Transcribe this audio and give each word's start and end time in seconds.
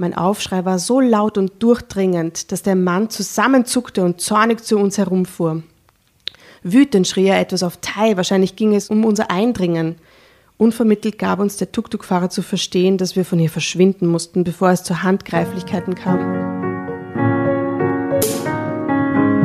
Mein 0.00 0.16
Aufschrei 0.16 0.64
war 0.64 0.78
so 0.78 0.98
laut 0.98 1.36
und 1.36 1.62
durchdringend, 1.62 2.52
dass 2.52 2.62
der 2.62 2.74
Mann 2.74 3.10
zusammenzuckte 3.10 4.02
und 4.02 4.18
zornig 4.18 4.64
zu 4.64 4.78
uns 4.78 4.96
herumfuhr. 4.96 5.62
Wütend 6.62 7.06
schrie 7.06 7.26
er 7.26 7.38
etwas 7.38 7.62
auf 7.62 7.76
Thai, 7.82 8.16
wahrscheinlich 8.16 8.56
ging 8.56 8.74
es 8.74 8.88
um 8.88 9.04
unser 9.04 9.30
Eindringen. 9.30 9.96
Unvermittelt 10.56 11.18
gab 11.18 11.38
uns 11.38 11.58
der 11.58 11.70
Tuk-Tuk-Fahrer 11.70 12.30
zu 12.30 12.40
verstehen, 12.40 12.96
dass 12.96 13.14
wir 13.14 13.26
von 13.26 13.38
hier 13.38 13.50
verschwinden 13.50 14.06
mussten, 14.06 14.42
bevor 14.42 14.70
es 14.70 14.84
zu 14.84 15.02
Handgreiflichkeiten 15.02 15.94
kam. 15.94 16.18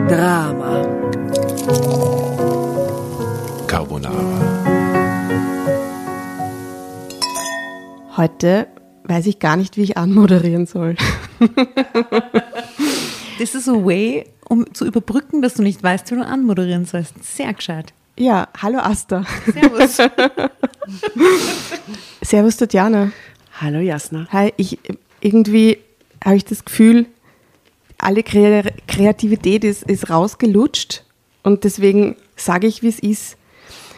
Drama. 0.08 0.88
Carbonara. 3.68 4.24
Heute 8.16 8.68
weiß 9.08 9.28
ich 9.28 9.40
gar 9.40 9.56
nicht, 9.56 9.78
wie 9.78 9.84
ich 9.84 9.98
anmoderieren 9.98 10.66
soll. 10.66 10.96
Das 13.38 13.54
ist 13.54 13.68
a 13.68 13.74
way, 13.74 14.26
um 14.48 14.74
zu 14.74 14.86
überbrücken, 14.86 15.42
dass 15.42 15.56
du 15.56 15.62
nicht 15.62 15.84
weißt, 15.84 16.10
wie 16.10 16.16
du 16.16 16.26
anmoderieren 16.26 16.86
sollst. 16.86 17.22
Sehr 17.22 17.54
gescheit. 17.54 17.94
Ja, 18.18 18.48
hallo 18.62 18.80
Asta. 18.80 19.26
Servus. 19.46 19.98
Servus 22.22 22.56
Tatjana. 22.56 23.12
Hallo 23.60 23.80
Jasna. 23.80 24.28
Hi, 24.32 24.54
ich 24.56 24.80
irgendwie 25.20 25.80
habe 26.24 26.38
ich 26.38 26.46
das 26.46 26.64
Gefühl, 26.64 27.08
alle 27.98 28.24
Kre 28.24 28.72
Kreativität 28.88 29.66
ist, 29.66 29.84
ist 29.84 30.10
rausgelutscht 30.10 31.04
und 31.44 31.66
deswegen 31.66 32.16
sage 32.38 32.68
ich, 32.68 32.84
wie 32.84 32.90
es 32.90 33.00
ist. 33.00 33.36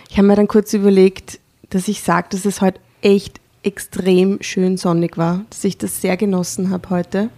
Ich 0.10 0.18
habe 0.18 0.28
mir 0.28 0.36
dann 0.36 0.48
kurz 0.48 0.74
überlegt, 0.74 1.40
dass 1.70 1.88
ich 1.88 2.02
sage, 2.02 2.30
dass 2.32 2.46
es 2.46 2.62
heute 2.62 2.80
echt 3.02 3.40
extrem 3.68 4.38
schön 4.42 4.78
sonnig 4.78 5.18
war, 5.18 5.46
dass 5.50 5.64
ich 5.64 5.78
das 5.78 6.02
sehr 6.02 6.16
genossen 6.18 6.70
habe 6.70 6.90
heute. 6.90 7.30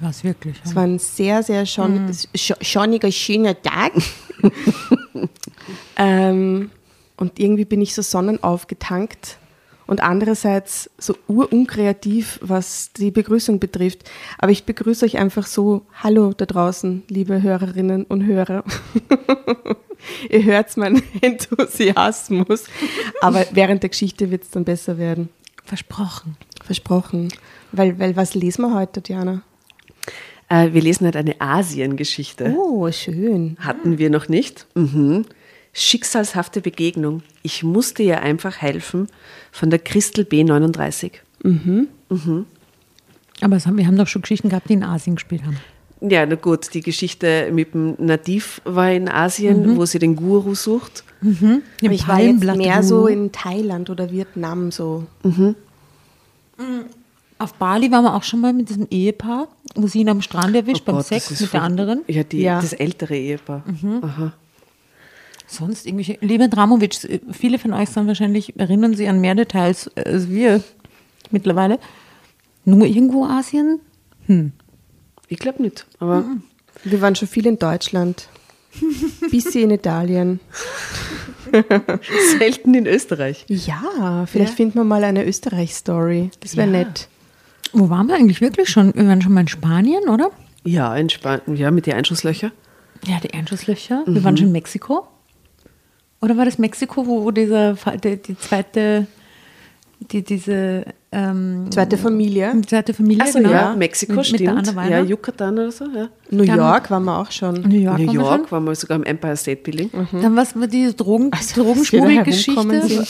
War 0.00 0.10
es 0.10 0.22
wirklich. 0.22 0.56
Es 0.64 0.76
war 0.76 0.84
ein 0.84 0.98
sehr, 0.98 1.42
sehr 1.42 1.66
schon, 1.66 2.10
sch- 2.10 2.62
schonniger, 2.64 3.10
schöner 3.10 3.60
Tag. 3.60 3.92
ähm, 5.96 6.70
und 7.16 7.40
irgendwie 7.40 7.64
bin 7.64 7.80
ich 7.80 7.94
so 7.94 8.02
sonnenaufgetankt 8.02 9.38
und 9.88 10.02
andererseits 10.02 10.90
so 10.98 11.16
urunkreativ, 11.26 12.38
was 12.42 12.92
die 12.92 13.10
Begrüßung 13.10 13.58
betrifft. 13.58 14.08
Aber 14.38 14.52
ich 14.52 14.64
begrüße 14.64 15.04
euch 15.04 15.18
einfach 15.18 15.46
so, 15.46 15.82
hallo 15.94 16.32
da 16.36 16.46
draußen, 16.46 17.02
liebe 17.08 17.42
Hörerinnen 17.42 18.04
und 18.04 18.24
Hörer. 18.26 18.62
Ihr 20.30 20.44
hört 20.44 20.76
meinen 20.76 21.02
Enthusiasmus, 21.22 22.64
aber 23.20 23.46
während 23.50 23.82
der 23.82 23.90
Geschichte 23.90 24.30
wird 24.30 24.44
es 24.44 24.50
dann 24.50 24.64
besser 24.64 24.96
werden. 24.96 25.28
Versprochen. 25.68 26.38
Versprochen. 26.64 27.28
Weil, 27.72 27.98
weil 27.98 28.16
was 28.16 28.34
lesen 28.34 28.62
wir 28.62 28.74
heute, 28.74 29.02
Diana? 29.02 29.42
Äh, 30.48 30.72
wir 30.72 30.80
lesen 30.80 31.06
heute 31.06 31.18
eine 31.18 31.38
Asiengeschichte. 31.42 32.54
Oh, 32.56 32.90
schön. 32.90 33.58
Hatten 33.60 33.98
wir 33.98 34.08
noch 34.08 34.30
nicht. 34.30 34.66
Mhm. 34.74 35.26
Schicksalshafte 35.74 36.62
Begegnung. 36.62 37.22
Ich 37.42 37.62
musste 37.62 38.02
ihr 38.02 38.22
einfach 38.22 38.62
helfen 38.62 39.08
von 39.52 39.68
der 39.68 39.78
Christel 39.78 40.24
B39. 40.24 41.12
Aber 43.42 43.56
es 43.56 43.66
haben, 43.66 43.76
wir 43.76 43.86
haben 43.86 43.98
doch 43.98 44.08
schon 44.08 44.22
Geschichten 44.22 44.48
gehabt, 44.48 44.70
die 44.70 44.72
in 44.72 44.84
Asien 44.84 45.16
gespielt 45.16 45.42
haben. 45.44 45.58
Ja, 46.00 46.24
na 46.24 46.36
gut, 46.36 46.72
die 46.72 46.80
Geschichte 46.80 47.50
mit 47.52 47.74
dem 47.74 47.94
Nativ 47.98 48.62
war 48.64 48.90
in 48.90 49.10
Asien, 49.10 49.76
wo 49.76 49.84
sie 49.84 49.98
den 49.98 50.16
Guru 50.16 50.54
sucht. 50.54 51.04
Im 51.20 51.62
Aber 51.82 51.92
ich 51.92 52.06
war 52.08 52.20
jetzt 52.20 52.44
mehr 52.44 52.82
so 52.82 53.06
in 53.06 53.32
Thailand 53.32 53.90
oder 53.90 54.10
Vietnam 54.12 54.70
so. 54.70 55.04
Auf 57.38 57.54
Bali 57.54 57.90
waren 57.90 58.04
wir 58.04 58.14
auch 58.14 58.22
schon 58.24 58.40
mal 58.40 58.52
mit 58.52 58.68
diesem 58.68 58.86
Ehepaar, 58.90 59.48
wo 59.76 59.86
sie 59.86 60.00
ihn 60.00 60.08
am 60.08 60.22
Strand 60.22 60.54
erwischt 60.56 60.82
Oh 60.82 60.86
beim 60.86 60.96
Gott, 60.96 61.06
Sex 61.06 61.40
mit 61.40 61.52
der 61.52 61.62
anderen. 61.62 62.02
Ja, 62.08 62.24
die, 62.24 62.40
Ja. 62.42 62.60
das 62.60 62.72
ältere 62.72 63.16
Ehepaar. 63.16 63.62
Aha. 64.02 64.32
Sonst 65.46 65.86
irgendwelche. 65.86 66.18
Lieber 66.20 66.48
Dramovic, 66.48 66.94
viele 67.32 67.58
von 67.58 67.72
euch 67.72 67.88
sind 67.88 68.06
wahrscheinlich, 68.06 68.58
erinnern 68.58 68.94
sich 68.94 69.08
an 69.08 69.20
mehr 69.20 69.34
Details 69.34 69.90
als 69.96 70.28
wir 70.28 70.62
mittlerweile. 71.30 71.78
Nur 72.64 72.86
irgendwo 72.86 73.24
Asien? 73.24 73.80
Ich 75.28 75.38
glaube 75.38 75.62
nicht. 75.62 75.86
Aber 76.00 76.24
Wir 76.84 77.00
waren 77.00 77.14
schon 77.16 77.28
viel 77.28 77.46
in 77.46 77.58
Deutschland. 77.58 78.28
Bisschen 79.30 79.64
in 79.64 79.70
Italien. 79.70 80.40
selten 82.38 82.74
in 82.74 82.86
Österreich. 82.86 83.44
Ja, 83.48 84.26
vielleicht 84.26 84.54
finden 84.54 84.74
wir 84.76 84.84
mal 84.84 85.04
eine 85.04 85.24
Österreich-Story. 85.24 86.30
Das 86.40 86.56
wäre 86.56 86.68
nett. 86.68 87.08
Wo 87.72 87.90
waren 87.90 88.06
wir 88.08 88.14
eigentlich 88.14 88.40
wirklich 88.40 88.68
schon? 88.68 88.94
Wir 88.94 89.06
waren 89.06 89.20
schon 89.20 89.32
mal 89.32 89.42
in 89.42 89.48
Spanien, 89.48 90.08
oder? 90.08 90.30
Ja, 90.64 90.96
in 90.96 91.08
Spanien, 91.08 91.56
ja, 91.56 91.70
mit 91.70 91.86
den 91.86 91.94
Einschusslöcher. 91.94 92.50
Ja, 93.06 93.20
die 93.20 93.32
Einschusslöcher. 93.32 94.04
Wir 94.06 94.24
waren 94.24 94.36
schon 94.36 94.46
in 94.46 94.52
Mexiko. 94.52 95.06
Oder 96.20 96.36
war 96.36 96.44
das 96.44 96.58
Mexiko, 96.58 97.06
wo, 97.06 97.24
wo 97.24 97.30
dieser, 97.30 97.74
die, 98.02 98.16
die 98.16 98.36
zweite, 98.36 99.06
die, 100.00 100.22
diese, 100.22 100.84
ähm, 101.10 101.66
Zweite 101.70 101.96
Familie. 101.96 102.52
die 102.54 102.66
zweite 102.66 102.92
Familie, 102.92 103.22
Achso, 103.24 103.38
genau. 103.38 103.50
ja, 103.50 103.74
Mexiko 103.74 104.12
mit, 104.12 104.30
Mit 104.32 104.40
der 104.40 104.48
stimmt. 104.50 104.68
Anna 104.68 104.76
Weiner. 104.76 104.90
ja, 104.98 105.02
Yucatan 105.04 105.54
oder 105.58 105.72
so, 105.72 105.84
ja. 105.86 106.08
New 106.30 106.44
Dann- 106.44 106.56
York 106.58 106.90
waren 106.90 107.04
wir 107.04 107.18
auch 107.18 107.30
schon. 107.30 107.62
New 107.62 107.78
York. 107.80 107.98
New 107.98 108.06
waren 108.08 108.14
wir 108.16 108.20
York 108.20 108.52
waren 108.52 108.64
wir 108.64 108.74
sogar 108.74 108.96
im 108.98 109.04
Empire 109.04 109.36
State 109.36 109.62
Building. 109.62 109.90
schon. 110.10 110.20
Dann 110.22 110.36
was 110.36 110.54
war 110.58 110.66
diese 110.66 110.92
Drogen, 110.94 111.30
Also, 111.32 111.62
Drogenschmuggelgeschichte. 111.62 113.06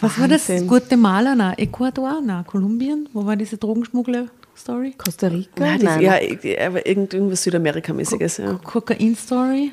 Was 0.00 0.18
war 0.18 0.28
das? 0.28 0.50
Guatemala, 0.66 1.34
na, 1.34 1.52
Ecuador, 1.58 2.20
na, 2.24 2.42
Kolumbien? 2.42 3.08
Wo 3.12 3.24
war 3.24 3.36
diese 3.36 3.56
Drogenschmuggler-Story? 3.56 4.94
Costa 4.98 5.28
Rica? 5.28 5.48
Nein, 5.58 5.80
das, 5.80 6.00
ja, 6.00 6.18
ich- 6.18 6.60
aber 6.60 6.86
irgend- 6.86 7.14
irgendwas 7.14 7.42
Südamerikamäßiges, 7.44 8.38
ja. 8.38 8.54
Kokain-Story? 8.64 9.72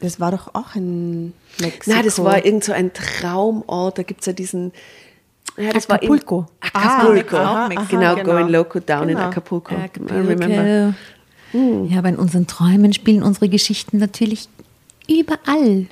Das 0.00 0.18
war 0.18 0.32
doch 0.32 0.54
auch 0.54 0.74
in 0.74 1.32
Mexiko. 1.60 1.94
Nein, 1.94 2.04
das 2.04 2.18
war 2.22 2.44
irgend 2.44 2.64
so 2.64 2.72
ein 2.72 2.90
Traumort, 2.92 3.98
da 3.98 4.02
gibt 4.02 4.20
es 4.20 4.26
ja 4.26 4.32
diesen. 4.32 4.72
Ja, 5.60 5.72
das 5.72 5.88
Acapulco. 5.90 6.46
War 6.60 6.82
in, 6.82 6.88
Acapulco. 6.88 7.36
aha, 7.36 7.68
genau, 7.68 8.02
aha, 8.04 8.14
genau. 8.14 8.24
Going 8.24 8.48
Loco 8.48 8.80
Down 8.80 9.08
in 9.08 9.16
Genau. 9.16 9.28
Acapulco. 9.28 9.74
I 9.74 9.88
remember. 10.10 10.94
Acapulco. 11.52 11.86
Ja, 11.88 11.98
aber 11.98 12.08
in 12.10 12.16
unseren 12.16 12.46
Träumen 12.46 12.92
spielen 12.92 13.22
unsere 13.22 13.48
Geschichten 13.48 13.98
natürlich 13.98 14.48
überall. 15.08 15.86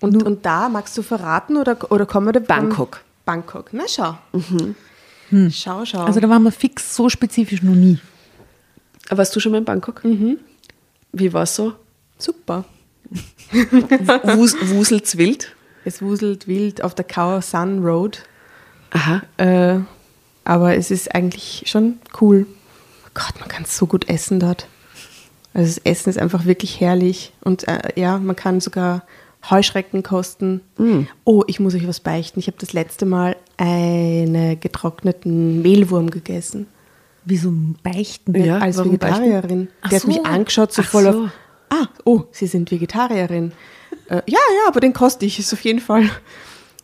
Und, 0.00 0.22
und 0.22 0.44
da, 0.44 0.68
magst 0.68 0.96
du 0.98 1.02
verraten 1.02 1.56
oder, 1.56 1.90
oder 1.90 2.06
kommen 2.06 2.26
wir 2.26 2.32
da? 2.34 2.40
Bangkok. 2.40 3.00
Bangkok, 3.24 3.70
na 3.72 3.84
schau. 3.88 4.16
Schau, 5.50 5.84
schau. 5.84 6.04
Also 6.04 6.20
da 6.20 6.28
waren 6.28 6.42
wir 6.42 6.52
fix 6.52 6.94
so 6.94 7.08
spezifisch 7.08 7.62
noch 7.62 7.74
nie. 7.74 7.98
Aber 9.08 9.18
warst 9.18 9.34
du 9.34 9.40
schon 9.40 9.52
mal 9.52 9.58
in 9.58 9.64
Bangkok? 9.64 10.02
Wie 11.12 11.32
war 11.32 11.42
es 11.42 11.56
so? 11.56 11.72
super. 12.18 12.64
Wus 14.36 14.54
Wuselt's 14.70 15.16
wild? 15.16 15.54
Es 15.84 16.02
wuselt 16.02 16.46
wild 16.46 16.82
auf 16.84 16.94
der 16.94 17.04
Khao 17.06 17.40
Sun 17.40 17.82
Road. 17.84 18.22
Aha. 18.90 19.22
Äh, 19.36 19.80
aber 20.44 20.76
es 20.76 20.90
ist 20.90 21.14
eigentlich 21.14 21.64
schon 21.66 21.98
cool. 22.20 22.46
Gott, 23.14 23.34
man 23.40 23.48
kann 23.48 23.64
so 23.66 23.86
gut 23.86 24.08
essen 24.08 24.40
dort. 24.40 24.66
Also 25.54 25.74
das 25.74 25.78
Essen 25.84 26.10
ist 26.10 26.18
einfach 26.18 26.44
wirklich 26.44 26.80
herrlich. 26.80 27.32
Und 27.42 27.66
äh, 27.68 27.80
ja, 27.96 28.18
man 28.18 28.36
kann 28.36 28.60
sogar 28.60 29.02
Heuschrecken 29.50 30.02
kosten. 30.02 30.60
Oh, 31.24 31.44
ich 31.46 31.60
muss 31.60 31.74
euch 31.74 31.86
was 31.86 32.00
beichten. 32.00 32.38
Ich 32.40 32.46
habe 32.48 32.56
das 32.58 32.72
letzte 32.72 33.06
Mal 33.06 33.36
einen 33.56 34.58
getrockneten 34.60 35.62
Mehlwurm 35.62 36.10
gegessen. 36.10 36.66
Wie 37.24 37.36
so 37.36 37.50
ein 37.50 37.76
Beichten. 37.82 38.34
Ja, 38.34 38.58
als 38.58 38.76
warum 38.78 38.92
Vegetarierin. 38.92 39.68
Ach 39.82 39.90
Der 39.90 39.96
hat 39.96 40.02
so. 40.02 40.08
mich 40.08 40.24
angeschaut, 40.24 40.72
so 40.72 40.82
Ach 40.82 40.88
voll 40.88 41.02
so. 41.04 41.24
auf. 41.24 41.30
Ah, 41.70 41.86
oh, 42.04 42.22
Sie 42.32 42.46
sind 42.46 42.70
Vegetarierin. 42.70 43.52
äh, 44.08 44.16
ja, 44.26 44.38
ja, 44.38 44.68
aber 44.68 44.80
den 44.80 44.92
koste 44.92 45.26
ich, 45.26 45.38
ist 45.38 45.52
auf 45.52 45.60
jeden 45.62 45.80
Fall. 45.80 46.08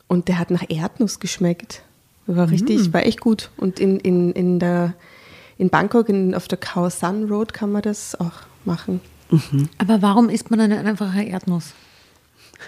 Und 0.06 0.28
der 0.28 0.38
hat 0.38 0.50
nach 0.50 0.64
Erdnuss 0.68 1.18
geschmeckt. 1.20 1.82
War 2.26 2.50
richtig, 2.50 2.92
war 2.92 3.04
echt 3.04 3.20
gut. 3.20 3.50
Und 3.56 3.80
in, 3.80 4.00
in, 4.00 4.32
in, 4.32 4.58
der, 4.58 4.94
in 5.58 5.68
Bangkok, 5.70 6.08
in, 6.08 6.34
auf 6.34 6.48
der 6.48 6.58
Khao 6.58 6.88
Sun 6.88 7.28
Road, 7.28 7.52
kann 7.52 7.70
man 7.70 7.82
das 7.82 8.18
auch 8.18 8.32
machen. 8.64 9.00
Aber 9.78 10.02
warum 10.02 10.28
isst 10.28 10.50
man 10.50 10.58
dann 10.58 10.72
einfach 10.72 11.12
eine 11.12 11.28
Erdnuss? 11.28 11.74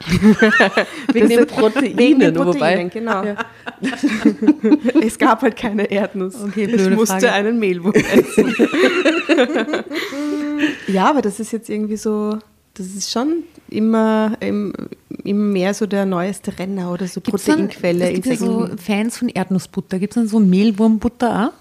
Wegen 1.13 1.29
den 1.29 1.47
Proteinen, 1.47 1.99
Wegen 1.99 2.21
den 2.21 2.37
wobei. 2.37 2.53
Proteinen, 2.53 2.91
genau. 2.91 3.23
es 5.03 5.19
gab 5.19 5.43
halt 5.43 5.57
keine 5.57 5.91
Erdnuss. 5.91 6.35
Okay, 6.43 6.65
ich 6.65 6.73
blöde 6.73 6.97
musste 6.97 7.15
Frage. 7.15 7.33
einen 7.33 7.59
Mehlwurm 7.59 7.95
essen. 7.95 8.55
ja, 10.89 11.09
aber 11.09 11.23
das 11.23 11.41
ist 11.41 11.53
jetzt 11.53 11.71
irgendwie 11.71 11.97
so, 11.97 12.39
das 12.77 12.87
ist 12.89 13.11
schon 13.11 13.45
immer, 13.69 14.37
im- 14.41 14.73
immer 15.25 15.45
mehr 15.45 15.75
so 15.75 15.87
der 15.87 16.07
neueste 16.07 16.57
Renner 16.59 16.93
oder 16.93 17.07
so 17.09 17.21
Gibt's 17.21 17.45
dann- 17.45 17.69
Proteinquelle. 17.69 18.09
Es 18.09 18.15
gibt 18.15 18.27
ja 18.27 18.37
so 18.37 18.69
Fans 18.77 19.19
von 19.19 19.29
Erdnussbutter. 19.29 19.99
Gibt 19.99 20.13
es 20.13 20.15
dann 20.17 20.29
so 20.29 20.39
Mehlwurmbutter 20.41 21.49
auch? 21.49 21.53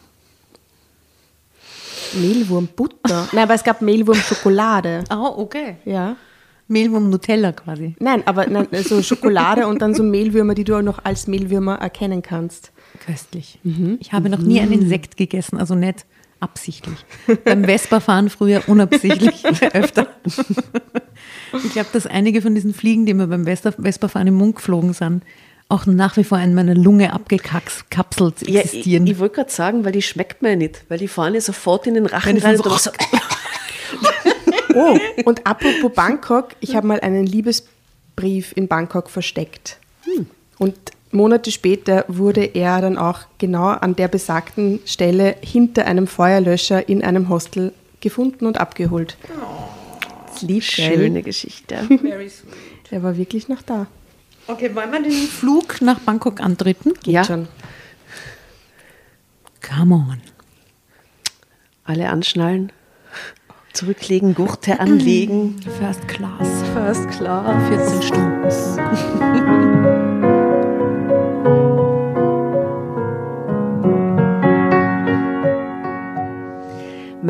Mehlwurmbutter. 2.20 3.28
Nein, 3.34 3.44
aber 3.44 3.54
es 3.56 3.64
gab 3.64 3.82
Mehlwurmschokolade. 3.82 5.04
Ah, 5.10 5.28
okay. 5.36 5.78
Ja. 5.86 6.16
Mehlwurm-Nutella 6.68 7.52
quasi. 7.52 7.96
Nein, 8.00 8.24
aber 8.26 8.48
nein, 8.48 8.68
so 8.84 9.04
Schokolade 9.04 9.68
und 9.68 9.82
dann 9.84 9.94
so 9.94 10.02
Mehlwürmer, 10.02 10.56
die 10.56 10.64
du 10.64 10.76
auch 10.76 10.82
noch 10.82 11.04
als 11.06 11.28
Mehlwürmer 11.28 11.76
erkennen 11.76 12.24
kannst. 12.24 12.72
Köstlich. 13.06 13.60
Ich 14.00 14.14
habe 14.14 14.30
noch 14.30 14.40
nie 14.40 14.60
ein 14.60 14.72
Insekt 14.72 15.16
gegessen, 15.16 15.58
also 15.60 15.76
nicht 15.76 16.06
absichtlich. 16.46 16.98
Beim 17.44 17.66
Vespa-Fahren 17.66 18.30
früher 18.30 18.62
unabsichtlich 18.68 19.46
öfter. 19.74 20.08
Ich 20.26 21.74
glaube, 21.74 21.90
dass 21.92 22.06
einige 22.08 22.42
von 22.42 22.56
diesen 22.56 22.74
Fliegen, 22.74 23.06
die 23.06 23.14
mir 23.14 23.28
beim 23.28 23.44
Vespa- 23.46 23.74
Vespa-Fahren 23.82 24.28
im 24.28 24.36
Mund 24.36 24.56
geflogen 24.56 24.94
sind, 24.94 25.24
auch 25.68 25.86
nach 25.88 26.16
wie 26.18 26.24
vor 26.24 26.38
in 26.40 26.54
meiner 26.54 26.76
Lunge 26.76 27.12
abgekapselt 27.14 28.42
Ja, 28.48 28.60
ich, 28.60 28.66
existieren. 28.66 29.08
ich 29.08 29.18
wollte 29.20 29.36
gerade 29.36 29.52
sagen, 29.52 29.84
weil 29.84 29.92
die 29.92 30.02
schmeckt 30.04 30.42
mir 30.44 30.52
ja 30.52 30.56
nicht, 30.56 30.86
weil 30.90 31.00
die 31.00 31.08
fahren 31.08 31.34
ja 31.34 31.42
sofort 31.42 31.88
in 31.88 31.96
den 31.96 32.06
Rachen 32.06 32.38
rein. 32.38 32.58
so- 32.58 32.78
so, 32.78 32.92
Oh, 34.76 34.98
und 35.24 35.48
apropos 35.48 35.92
Bangkok, 35.94 36.50
ich 36.60 36.76
habe 36.76 36.86
mal 36.86 37.00
einen 37.00 37.26
Liebesbrief 37.26 38.52
in 38.56 38.68
Bangkok 38.68 39.10
versteckt. 39.10 39.78
Und 40.58 40.76
Monate 41.16 41.52
später 41.52 42.06
wurde 42.08 42.44
er 42.44 42.82
dann 42.82 42.98
auch 42.98 43.20
genau 43.38 43.68
an 43.68 43.96
der 43.96 44.08
besagten 44.08 44.80
Stelle 44.86 45.36
hinter 45.42 45.86
einem 45.86 46.08
Feuerlöscher 46.08 46.88
in 46.90 47.04
einem 47.04 47.30
Hostel 47.30 47.74
gefunden 48.02 48.46
und 48.46 48.60
abgeholt. 48.60 49.18
Lieb, 50.42 50.64
Schöne 50.64 51.24
Geschichte. 51.24 51.78
Er 52.92 53.02
war 53.02 53.18
wirklich 53.18 53.48
noch 53.50 53.64
da. 53.64 53.88
Okay, 54.48 54.74
wollen 54.76 54.92
wir 54.92 55.02
den 55.02 55.12
Flug 55.12 55.82
nach 55.82 56.00
Bangkok 56.02 56.40
antreten? 56.40 56.94
ja, 57.06 57.24
Schon. 57.24 57.48
Come 59.68 59.96
on. 59.96 60.22
alle 61.84 62.10
anschnallen, 62.10 62.72
zurücklegen, 63.74 64.36
Gurte 64.36 64.80
anlegen. 64.86 65.60
First 65.80 66.08
Class. 66.08 66.48
First 66.74 67.10
klar. 67.10 67.60
14 67.70 68.02
Stunden. 68.04 68.52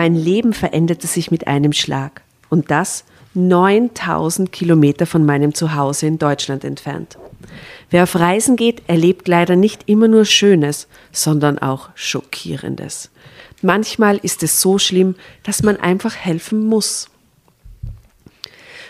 Mein 0.05 0.13
Leben 0.13 0.53
veränderte 0.53 1.07
sich 1.07 1.31
mit 1.31 1.47
einem 1.47 1.73
Schlag. 1.73 2.21
Und 2.51 2.69
das 2.69 3.05
9000 3.33 4.51
Kilometer 4.51 5.07
von 5.07 5.25
meinem 5.25 5.55
Zuhause 5.55 6.05
in 6.05 6.19
Deutschland 6.19 6.63
entfernt. 6.63 7.17
Wer 7.89 8.03
auf 8.03 8.15
Reisen 8.15 8.55
geht, 8.55 8.83
erlebt 8.85 9.27
leider 9.27 9.55
nicht 9.55 9.89
immer 9.89 10.07
nur 10.07 10.25
Schönes, 10.25 10.87
sondern 11.11 11.57
auch 11.57 11.89
Schockierendes. 11.95 13.09
Manchmal 13.63 14.17
ist 14.17 14.43
es 14.43 14.61
so 14.61 14.77
schlimm, 14.77 15.15
dass 15.41 15.63
man 15.63 15.77
einfach 15.77 16.15
helfen 16.15 16.67
muss. 16.67 17.09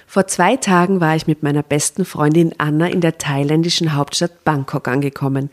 Vor 0.05 0.27
zwei 0.27 0.57
Tagen 0.57 0.99
war 0.99 1.15
ich 1.15 1.27
mit 1.27 1.43
meiner 1.43 1.63
besten 1.63 2.03
Freundin 2.03 2.53
Anna 2.57 2.87
in 2.87 2.99
der 2.99 3.17
thailändischen 3.17 3.93
Hauptstadt 3.95 4.43
Bangkok 4.43 4.89
angekommen, 4.89 5.49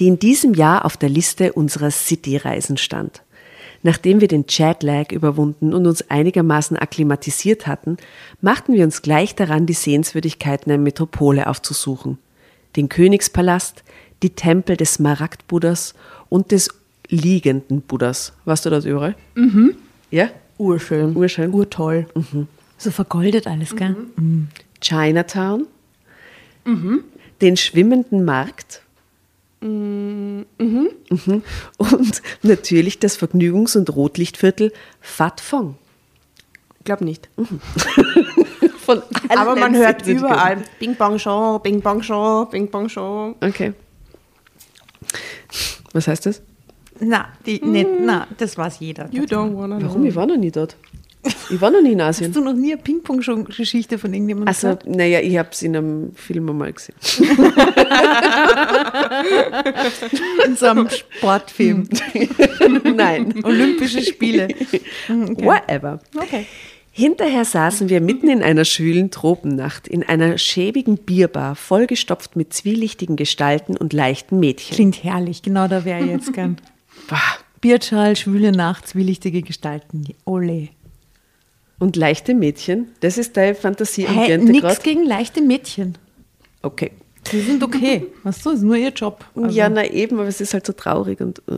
die 0.00 0.08
in 0.08 0.18
diesem 0.18 0.54
Jahr 0.54 0.84
auf 0.84 0.96
der 0.96 1.08
Liste 1.08 1.52
unserer 1.52 1.92
City-Reisen 1.92 2.78
stand. 2.78 3.23
Nachdem 3.84 4.22
wir 4.22 4.28
den 4.28 4.46
Jetlag 4.48 5.12
überwunden 5.12 5.74
und 5.74 5.86
uns 5.86 6.10
einigermaßen 6.10 6.78
akklimatisiert 6.78 7.66
hatten, 7.66 7.98
machten 8.40 8.72
wir 8.72 8.82
uns 8.82 9.02
gleich 9.02 9.34
daran, 9.34 9.66
die 9.66 9.74
Sehenswürdigkeiten 9.74 10.70
der 10.70 10.78
Metropole 10.78 11.46
aufzusuchen. 11.46 12.16
Den 12.76 12.88
Königspalast, 12.88 13.84
die 14.22 14.30
Tempel 14.30 14.78
des 14.78 14.94
Smaragd-Buddhas 14.94 15.92
und 16.30 16.50
des 16.50 16.70
liegenden 17.08 17.82
Buddhas. 17.82 18.32
Warst 18.46 18.64
du 18.64 18.70
das 18.70 18.86
überall? 18.86 19.16
Mhm. 19.34 19.76
Ja? 20.10 20.30
Urschön. 20.56 21.14
Urschön. 21.14 21.52
Urtoll. 21.52 22.06
So 22.78 22.90
vergoldet 22.90 23.46
alles, 23.46 23.76
gell? 23.76 23.94
Chinatown, 24.80 25.66
den 27.42 27.56
schwimmenden 27.58 28.24
Markt 28.24 28.80
Mhm. 29.64 30.44
und 31.78 32.22
natürlich 32.42 32.98
das 32.98 33.18
Vergnügungs- 33.18 33.76
und 33.78 33.94
Rotlichtviertel 33.94 34.72
Phat 35.00 35.40
Phong. 35.40 35.76
Glaub 36.84 37.00
nicht. 37.00 37.30
Von 38.78 39.02
Aber 39.30 39.54
man 39.54 39.74
allen 39.74 39.76
hört 39.76 40.06
überall 40.06 40.62
Bing 40.78 40.96
Bang 40.96 41.18
Shaw, 41.18 41.58
Bing 41.62 41.80
Bang 41.80 42.02
Shaw, 42.02 42.46
Bing 42.50 42.70
Bang 42.70 42.90
Shaw. 42.90 43.34
Okay. 43.40 43.72
Was 45.94 46.08
heißt 46.08 46.26
das? 46.26 46.42
Na, 47.00 47.28
die, 47.46 47.60
nicht, 47.64 47.88
na, 48.00 48.26
das 48.36 48.58
weiß 48.58 48.80
jeder. 48.80 49.08
You 49.10 49.22
don't 49.22 49.56
wanna 49.56 49.78
know. 49.78 49.88
Warum? 49.88 50.04
Ich 50.04 50.14
war 50.14 50.26
noch 50.26 50.36
nie 50.36 50.50
dort. 50.50 50.76
Ich 51.50 51.60
war 51.60 51.70
noch 51.70 51.80
nie 51.82 51.92
in 51.92 52.02
Hast 52.02 52.18
Asien. 52.18 52.32
du 52.32 52.40
noch 52.40 52.52
nie 52.52 52.72
eine 52.72 52.82
Ping-Pong-Geschichte 52.82 53.98
von 53.98 54.12
irgendjemandem 54.12 54.48
Also, 54.48 54.68
gehört? 54.76 54.86
naja, 54.86 55.20
ich 55.20 55.36
habe 55.38 55.48
es 55.52 55.62
in 55.62 55.76
einem 55.76 56.12
Film 56.14 56.48
einmal 56.50 56.72
gesehen. 56.72 56.94
In 60.46 60.56
so 60.56 60.66
einem 60.66 60.88
Sportfilm. 60.90 61.88
Nein. 62.96 63.34
Olympische 63.44 64.02
Spiele. 64.02 64.48
Whatever. 65.08 66.00
Okay. 66.16 66.46
Hinterher 66.96 67.44
saßen 67.44 67.88
wir 67.88 68.00
mitten 68.00 68.28
in 68.28 68.40
einer 68.42 68.64
schwülen 68.64 69.10
Tropennacht 69.10 69.88
in 69.88 70.04
einer 70.04 70.38
schäbigen 70.38 70.96
Bierbar, 70.96 71.56
vollgestopft 71.56 72.36
mit 72.36 72.52
zwielichtigen 72.54 73.16
Gestalten 73.16 73.76
und 73.76 73.92
leichten 73.92 74.38
Mädchen. 74.38 74.74
Klingt 74.76 75.02
herrlich, 75.02 75.42
genau 75.42 75.66
da 75.66 75.84
wäre 75.84 76.04
ich 76.04 76.10
jetzt 76.10 76.32
gern. 76.32 76.56
Bierschal, 77.60 78.14
schwüle 78.14 78.52
Nacht, 78.52 78.86
zwielichtige 78.86 79.42
Gestalten. 79.42 80.04
Ole. 80.24 80.68
Und 81.78 81.96
leichte 81.96 82.34
Mädchen, 82.34 82.88
das 83.00 83.18
ist 83.18 83.36
deine 83.36 83.54
Fantasie 83.54 84.06
am 84.06 84.14
Hey, 84.14 84.38
nix 84.38 84.60
gerade? 84.60 84.80
gegen 84.82 85.04
leichte 85.04 85.42
Mädchen. 85.42 85.98
Okay. 86.62 86.92
Die 87.32 87.40
sind 87.40 87.62
okay. 87.62 88.06
Weißt 88.22 88.44
du, 88.44 88.50
ist 88.50 88.62
nur 88.62 88.76
ihr 88.76 88.90
Job. 88.90 89.24
Also, 89.34 89.48
ja, 89.48 89.68
na 89.68 89.84
eben, 89.86 90.18
aber 90.18 90.28
es 90.28 90.40
ist 90.40 90.52
halt 90.52 90.66
so 90.66 90.72
traurig 90.74 91.20
und. 91.20 91.40
äh. 91.48 91.54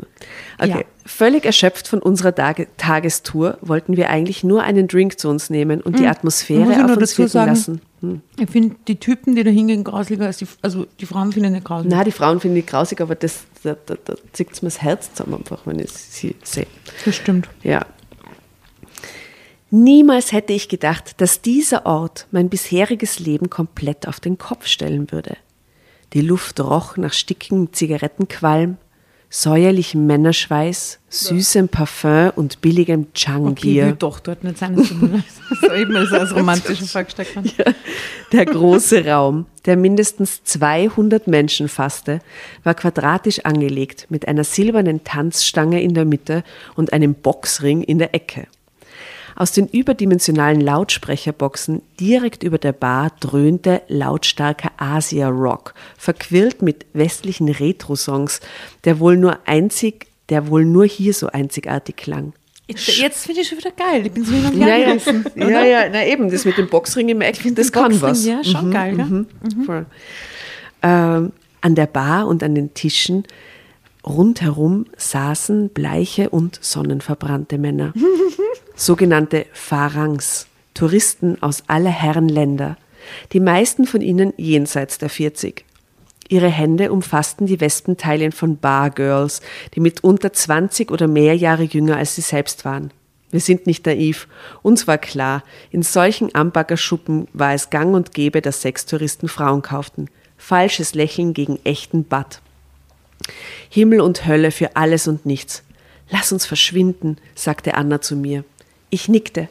Okay. 0.58 0.68
Ja. 0.70 0.80
Völlig 1.04 1.44
erschöpft 1.44 1.86
von 1.88 2.00
unserer 2.00 2.34
Tage 2.34 2.66
Tagestour 2.76 3.58
wollten 3.60 3.96
wir 3.96 4.10
eigentlich 4.10 4.42
nur 4.42 4.62
einen 4.62 4.88
Drink 4.88 5.18
zu 5.20 5.28
uns 5.28 5.50
nehmen 5.50 5.80
und 5.80 5.98
die 5.98 6.02
Muss 6.02 6.10
Atmosphäre 6.10 6.70
auf 6.84 6.86
nur 6.88 6.98
uns 6.98 7.18
wirken 7.18 7.30
sagen? 7.30 7.50
lassen. 7.50 7.80
Hm. 8.00 8.20
Ich 8.40 8.50
finde 8.50 8.76
die 8.88 8.96
Typen, 8.96 9.34
die 9.36 9.44
da 9.44 9.50
hingehen, 9.50 9.84
grausliger 9.84 10.26
als 10.26 10.38
die, 10.38 10.46
also 10.62 10.86
die 11.00 11.06
Frauen 11.06 11.32
finde 11.32 11.48
ich 11.48 11.54
nicht 11.54 11.64
grausig. 11.64 11.90
Na, 11.90 12.02
die 12.04 12.10
Frauen 12.12 12.40
finde 12.40 12.58
ich 12.60 12.66
grausig, 12.66 13.00
aber 13.00 13.14
das, 13.14 13.44
da, 13.62 13.76
da, 13.86 13.96
da 14.04 14.14
zieht 14.32 14.52
es 14.52 14.62
mir 14.62 14.68
das 14.68 14.82
Herz 14.82 15.12
zusammen, 15.14 15.34
einfach, 15.38 15.60
wenn 15.66 15.78
ich 15.78 15.90
sie 15.92 16.34
sehe. 16.42 16.66
Das 17.04 17.14
stimmt. 17.16 17.48
Ja. 17.62 17.84
Niemals 19.70 20.32
hätte 20.32 20.52
ich 20.52 20.68
gedacht, 20.68 21.20
dass 21.20 21.42
dieser 21.42 21.86
Ort 21.86 22.28
mein 22.30 22.48
bisheriges 22.48 23.18
Leben 23.18 23.50
komplett 23.50 24.06
auf 24.06 24.20
den 24.20 24.38
Kopf 24.38 24.66
stellen 24.66 25.10
würde. 25.10 25.36
Die 26.12 26.20
Luft 26.20 26.60
roch 26.60 26.96
nach 26.96 27.12
stickigem 27.12 27.72
Zigarettenqualm, 27.72 28.76
säuerlichem 29.28 30.06
Männerschweiß, 30.06 31.00
süßem 31.08 31.68
Parfum 31.68 32.30
und 32.36 32.60
billigem 32.60 33.00
Okay, 33.00 33.10
Chang-Bier. 33.14 33.86
will 33.86 33.92
doch 33.94 34.20
dort 34.20 34.44
nicht 34.44 34.56
sein. 34.56 34.76
so 35.60 35.72
eben 35.72 36.06
so 36.06 36.14
als 36.16 36.34
romantische 36.34 36.84
vorgestellt 36.86 37.28
hast. 37.34 37.54
Der 38.32 38.44
große 38.44 39.04
Raum, 39.04 39.46
der 39.64 39.76
mindestens 39.76 40.44
200 40.44 41.26
Menschen 41.26 41.68
fasste, 41.68 42.20
war 42.62 42.74
quadratisch 42.74 43.44
angelegt 43.44 44.06
mit 44.10 44.28
einer 44.28 44.44
silbernen 44.44 45.02
Tanzstange 45.02 45.82
in 45.82 45.94
der 45.94 46.04
Mitte 46.04 46.44
und 46.76 46.92
einem 46.92 47.14
Boxring 47.14 47.82
in 47.82 47.98
der 47.98 48.14
Ecke. 48.14 48.46
Aus 49.36 49.52
den 49.52 49.68
überdimensionalen 49.68 50.62
Lautsprecherboxen 50.62 51.82
direkt 52.00 52.42
über 52.42 52.56
der 52.56 52.72
Bar 52.72 53.12
dröhnte 53.20 53.82
lautstarker 53.86 54.70
Asia-Rock, 54.78 55.74
verquirlt 55.98 56.62
mit 56.62 56.86
westlichen 56.94 57.50
Retro-Songs, 57.50 58.40
der 58.84 58.98
wohl 58.98 59.18
nur 59.18 59.38
einzig, 59.44 60.06
der 60.30 60.48
wohl 60.48 60.64
nur 60.64 60.86
hier 60.86 61.12
so 61.12 61.26
einzigartig 61.26 61.96
klang. 61.96 62.32
Jetzt, 62.66 62.98
jetzt 62.98 63.26
finde 63.26 63.42
ich 63.42 63.48
schon 63.48 63.58
wieder 63.58 63.72
geil. 63.72 64.06
Ich 64.06 64.12
bin 64.12 64.24
so 64.24 64.34
und 64.34 64.56
Ja, 64.56 64.76
ja, 64.76 64.96
ja, 65.36 65.64
ja, 65.64 65.88
na 65.92 66.04
eben, 66.04 66.30
das 66.30 66.46
mit 66.46 66.56
dem 66.56 66.68
Boxring 66.68 67.10
im 67.10 67.20
Eck, 67.20 67.38
das 67.54 67.70
kann 67.70 67.92
Boxring, 67.92 68.02
was. 68.02 68.24
ja, 68.24 68.42
schon 68.42 68.72
geil, 68.72 68.96
gell? 68.96 69.04
Mhm. 69.04 69.26
Voll. 69.66 69.86
Ähm, 70.82 71.32
an 71.60 71.74
der 71.74 71.86
Bar 71.86 72.26
und 72.26 72.42
an 72.42 72.54
den 72.54 72.72
Tischen 72.72 73.24
rundherum 74.04 74.86
saßen 74.96 75.68
bleiche 75.68 76.30
und 76.30 76.58
sonnenverbrannte 76.62 77.58
Männer. 77.58 77.92
Sogenannte 78.78 79.46
Farangs, 79.54 80.48
Touristen 80.74 81.40
aus 81.42 81.64
aller 81.66 81.88
Herren 81.88 82.28
Länder. 82.28 82.76
Die 83.32 83.40
meisten 83.40 83.86
von 83.86 84.02
ihnen 84.02 84.34
jenseits 84.36 84.98
der 84.98 85.08
40. 85.08 85.64
Ihre 86.28 86.50
Hände 86.50 86.92
umfassten 86.92 87.46
die 87.46 87.58
Wespenteilchen 87.58 88.32
von 88.32 88.58
Bargirls, 88.58 89.40
die 89.74 89.80
mitunter 89.80 90.30
20 90.30 90.90
oder 90.90 91.08
mehr 91.08 91.34
Jahre 91.34 91.62
jünger 91.62 91.96
als 91.96 92.16
sie 92.16 92.20
selbst 92.20 92.66
waren. 92.66 92.90
Wir 93.30 93.40
sind 93.40 93.66
nicht 93.66 93.86
naiv. 93.86 94.28
Uns 94.60 94.86
war 94.86 94.98
klar, 94.98 95.42
in 95.70 95.82
solchen 95.82 96.34
Ambaggerschuppen 96.34 97.28
war 97.32 97.54
es 97.54 97.70
gang 97.70 97.94
und 97.94 98.12
gäbe, 98.12 98.42
dass 98.42 98.60
Sextouristen 98.60 99.30
Frauen 99.30 99.62
kauften. 99.62 100.10
Falsches 100.36 100.94
Lächeln 100.94 101.32
gegen 101.32 101.58
echten 101.64 102.04
Bad. 102.04 102.42
Himmel 103.70 104.02
und 104.02 104.26
Hölle 104.26 104.50
für 104.50 104.76
alles 104.76 105.08
und 105.08 105.24
nichts. 105.24 105.62
Lass 106.10 106.30
uns 106.30 106.44
verschwinden, 106.44 107.16
sagte 107.34 107.74
Anna 107.74 108.02
zu 108.02 108.16
mir. 108.16 108.44
Ich 108.90 109.08
nickte. 109.08 109.48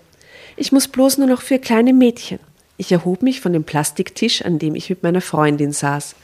Ich 0.57 0.71
muss 0.71 0.87
bloß 0.87 1.17
nur 1.17 1.27
noch 1.27 1.41
für 1.41 1.59
kleine 1.59 1.93
Mädchen. 1.93 2.39
Ich 2.77 2.91
erhob 2.91 3.21
mich 3.21 3.41
von 3.41 3.53
dem 3.53 3.63
Plastiktisch, 3.63 4.43
an 4.43 4.59
dem 4.59 4.75
ich 4.75 4.89
mit 4.89 5.03
meiner 5.03 5.21
Freundin 5.21 5.71
saß. 5.71 6.15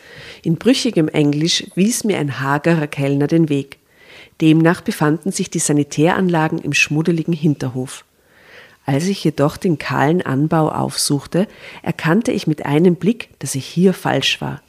In 0.44 0.56
brüchigem 0.56 1.08
Englisch 1.08 1.66
wies 1.76 2.04
mir 2.04 2.18
ein 2.18 2.40
hagerer 2.42 2.88
Kellner 2.88 3.28
den 3.28 3.50
Weg. 3.50 3.78
Demnach 4.42 4.82
befanden 4.82 5.32
sich 5.32 5.50
die 5.50 5.60
Sanitäranlagen 5.60 6.60
im 6.60 6.74
schmuddeligen 6.74 7.34
Hinterhof. 7.34 8.04
Als 8.86 9.06
ich 9.08 9.24
jedoch 9.24 9.58
den 9.58 9.78
kahlen 9.78 10.22
Anbau 10.22 10.70
aufsuchte, 10.70 11.48
erkannte 11.84 12.32
ich 12.32 12.48
mit 12.48 12.66
einem 12.66 12.96
Blick, 12.96 13.30
dass 13.40 13.56
ich 13.56 13.66
hier 13.66 13.94
falsch 13.94 14.42
war. 14.42 14.62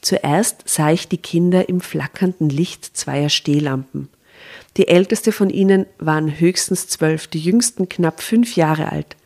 Zuerst 0.00 0.62
sah 0.68 0.92
ich 0.92 1.08
die 1.08 1.18
Kinder 1.18 1.68
im 1.68 1.80
flackernden 1.80 2.48
Licht 2.48 2.96
zweier 2.96 3.28
Stehlampen. 3.28 4.08
Die 4.76 4.88
älteste 4.88 5.32
von 5.32 5.50
ihnen 5.50 5.86
waren 5.98 6.38
höchstens 6.38 6.86
zwölf, 6.88 7.26
die 7.26 7.40
jüngsten 7.40 7.88
knapp 7.88 8.20
fünf 8.20 8.56
Jahre 8.56 8.92
alt. 8.92 9.16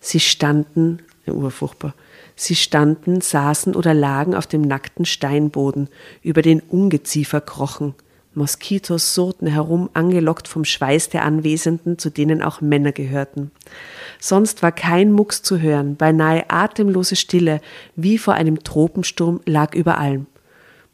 Sie 0.00 0.20
standen, 0.20 1.00
urfurchtbar, 1.26 1.94
sie 2.36 2.54
standen, 2.56 3.20
saßen 3.20 3.74
oder 3.74 3.94
lagen 3.94 4.34
auf 4.34 4.46
dem 4.46 4.62
nackten 4.62 5.04
Steinboden, 5.04 5.88
über 6.22 6.42
den 6.42 6.60
Ungeziefer 6.60 7.40
krochen. 7.40 7.94
Moskitos 8.34 9.14
surrten 9.14 9.46
herum, 9.46 9.90
angelockt 9.92 10.48
vom 10.48 10.64
Schweiß 10.64 11.10
der 11.10 11.24
Anwesenden, 11.24 11.98
zu 11.98 12.08
denen 12.08 12.42
auch 12.42 12.60
Männer 12.60 12.92
gehörten. 12.92 13.50
Sonst 14.18 14.62
war 14.62 14.72
kein 14.72 15.12
Mucks 15.12 15.42
zu 15.42 15.60
hören, 15.60 15.96
beinahe 15.96 16.48
atemlose 16.48 17.16
Stille, 17.16 17.60
wie 17.94 18.16
vor 18.16 18.34
einem 18.34 18.64
Tropensturm, 18.64 19.40
lag 19.44 19.74
über 19.74 19.98
allem. 19.98 20.26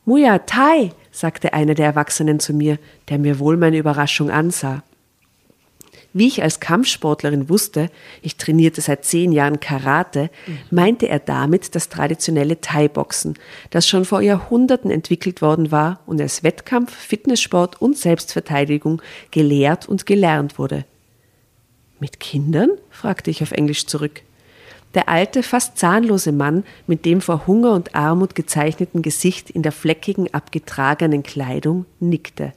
Muya, 0.05 0.39
Tai, 0.39 0.91
sagte 1.19 1.53
einer 1.53 1.75
der 1.75 1.87
Erwachsenen 1.87 2.39
zu 2.39 2.53
mir, 2.53 2.79
der 3.09 3.19
mir 3.19 3.39
wohl 3.39 3.57
meine 3.57 3.79
Überraschung 3.79 4.31
ansah. 4.31 4.83
Wie 6.15 6.27
ich 6.27 6.43
als 6.43 6.59
Kampfsportlerin 6.59 7.49
wusste, 7.49 7.91
ich 8.23 8.37
trainierte 8.37 8.81
seit 8.81 9.05
zehn 9.05 9.31
Jahren 9.31 9.61
Karate, 9.61 10.31
meinte 10.71 11.09
er 11.09 11.19
damit 11.19 11.75
das 11.75 11.91
traditionelle 11.91 12.61
Thai-Boxen, 12.61 13.35
das 13.71 13.87
schon 13.87 14.05
vor 14.05 14.23
Jahrhunderten 14.23 14.91
entwickelt 14.91 15.43
worden 15.43 15.71
war 15.71 16.01
und 16.07 16.21
als 16.21 16.43
Wettkampf, 16.43 16.95
Fitnesssport 16.95 17.81
und 17.83 17.99
Selbstverteidigung 17.99 19.03
gelehrt 19.31 19.89
und 19.89 20.07
gelernt 20.07 20.59
wurde. 20.59 20.87
Mit 22.01 22.21
Kindern? 22.21 22.71
fragte 22.91 23.31
ich 23.31 23.43
auf 23.43 23.53
Englisch 23.53 23.87
zurück. 23.87 24.23
Der 24.95 25.09
alte, 25.09 25.43
fast 25.43 25.79
zahnlose 25.79 26.33
Mann 26.33 26.65
mit 26.87 27.05
dem 27.05 27.21
vor 27.21 27.47
Hunger 27.47 27.73
und 27.75 27.95
Armut 27.95 28.35
gezeichneten 28.35 29.03
Gesicht 29.03 29.51
in 29.51 29.63
der 29.63 29.73
fleckigen, 29.73 30.33
abgetragenen 30.33 31.23
Kleidung 31.23 31.85
nickte. 32.01 32.53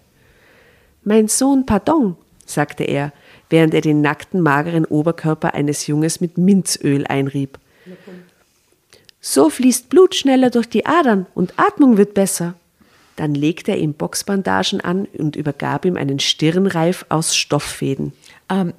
Mein 1.04 1.28
Sohn, 1.28 1.66
pardon, 1.66 2.16
sagte 2.46 2.84
er, 2.84 3.12
während 3.50 3.74
er 3.74 3.82
den 3.82 4.02
nackten, 4.02 4.42
mageren 4.42 4.86
Oberkörper 4.86 5.54
eines 5.54 5.88
Junges 5.88 6.22
mit 6.22 6.38
Minzöl 6.38 7.06
einrieb. 7.08 7.60
So 9.20 9.50
fließt 9.50 9.90
Blut 9.90 10.16
schneller 10.16 10.50
durch 10.50 10.70
die 10.70 10.86
Adern 10.86 11.28
und 11.36 11.54
Atmung 11.58 11.98
wird 11.98 12.14
besser. 12.14 12.56
Dann 13.18 13.36
legte 13.36 13.72
er 13.72 13.78
ihm 13.78 13.94
Boxbandagen 13.94 14.82
an 14.82 15.06
und 15.18 15.36
übergab 15.36 15.86
ihm 15.86 15.98
einen 15.98 16.20
Stirnreif 16.20 17.06
aus 17.10 17.36
Stofffäden. 17.36 18.14
Ähm, 18.50 18.74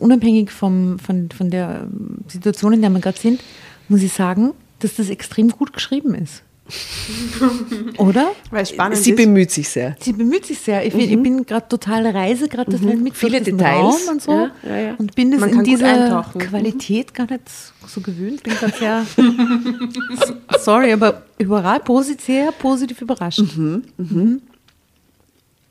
unabhängig 0.00 0.50
vom, 0.50 0.98
von, 0.98 1.30
von 1.30 1.50
der 1.50 1.86
Situation, 2.28 2.72
in 2.72 2.80
der 2.82 2.90
wir 2.90 3.00
gerade 3.00 3.18
sind, 3.18 3.40
muss 3.88 4.02
ich 4.02 4.12
sagen, 4.12 4.52
dass 4.80 4.96
das 4.96 5.10
extrem 5.10 5.48
gut 5.50 5.72
geschrieben 5.72 6.14
ist. 6.14 6.42
Oder? 7.98 8.30
Weil 8.50 8.64
spannend 8.64 8.98
Sie 8.98 9.10
ist. 9.10 9.16
bemüht 9.16 9.50
sich 9.50 9.68
sehr. 9.68 9.96
Sie 10.00 10.12
bemüht 10.12 10.46
sich 10.46 10.58
sehr. 10.58 10.86
Ich, 10.86 10.94
ich 10.94 11.20
bin 11.22 11.44
gerade 11.44 11.68
total 11.68 12.06
reise, 12.06 12.48
gerade 12.48 12.70
das 12.70 12.80
halt 12.80 13.00
mit 13.00 13.12
Mhm. 13.12 13.16
Viele 13.16 13.40
Details. 13.42 13.82
Raum 13.82 14.00
und 14.12 14.22
so. 14.22 14.32
Ja, 14.32 14.50
ja, 14.62 14.76
ja. 14.78 14.94
Und 14.94 15.14
bin 15.14 15.32
das 15.32 15.40
Man 15.40 15.50
in 15.50 15.64
dieser. 15.64 16.24
Qualität 16.38 17.12
gar 17.14 17.26
nicht 17.30 17.42
so 17.86 18.00
gewöhnt. 18.00 18.42
Bin 18.44 18.54
gerade 18.54 18.72
sehr, 18.78 19.06
sorry, 20.60 20.92
aber 20.92 21.22
überall 21.38 21.80
posit 21.80 22.20
sehr 22.20 22.52
positiv 22.52 23.02
überrascht. 23.02 23.42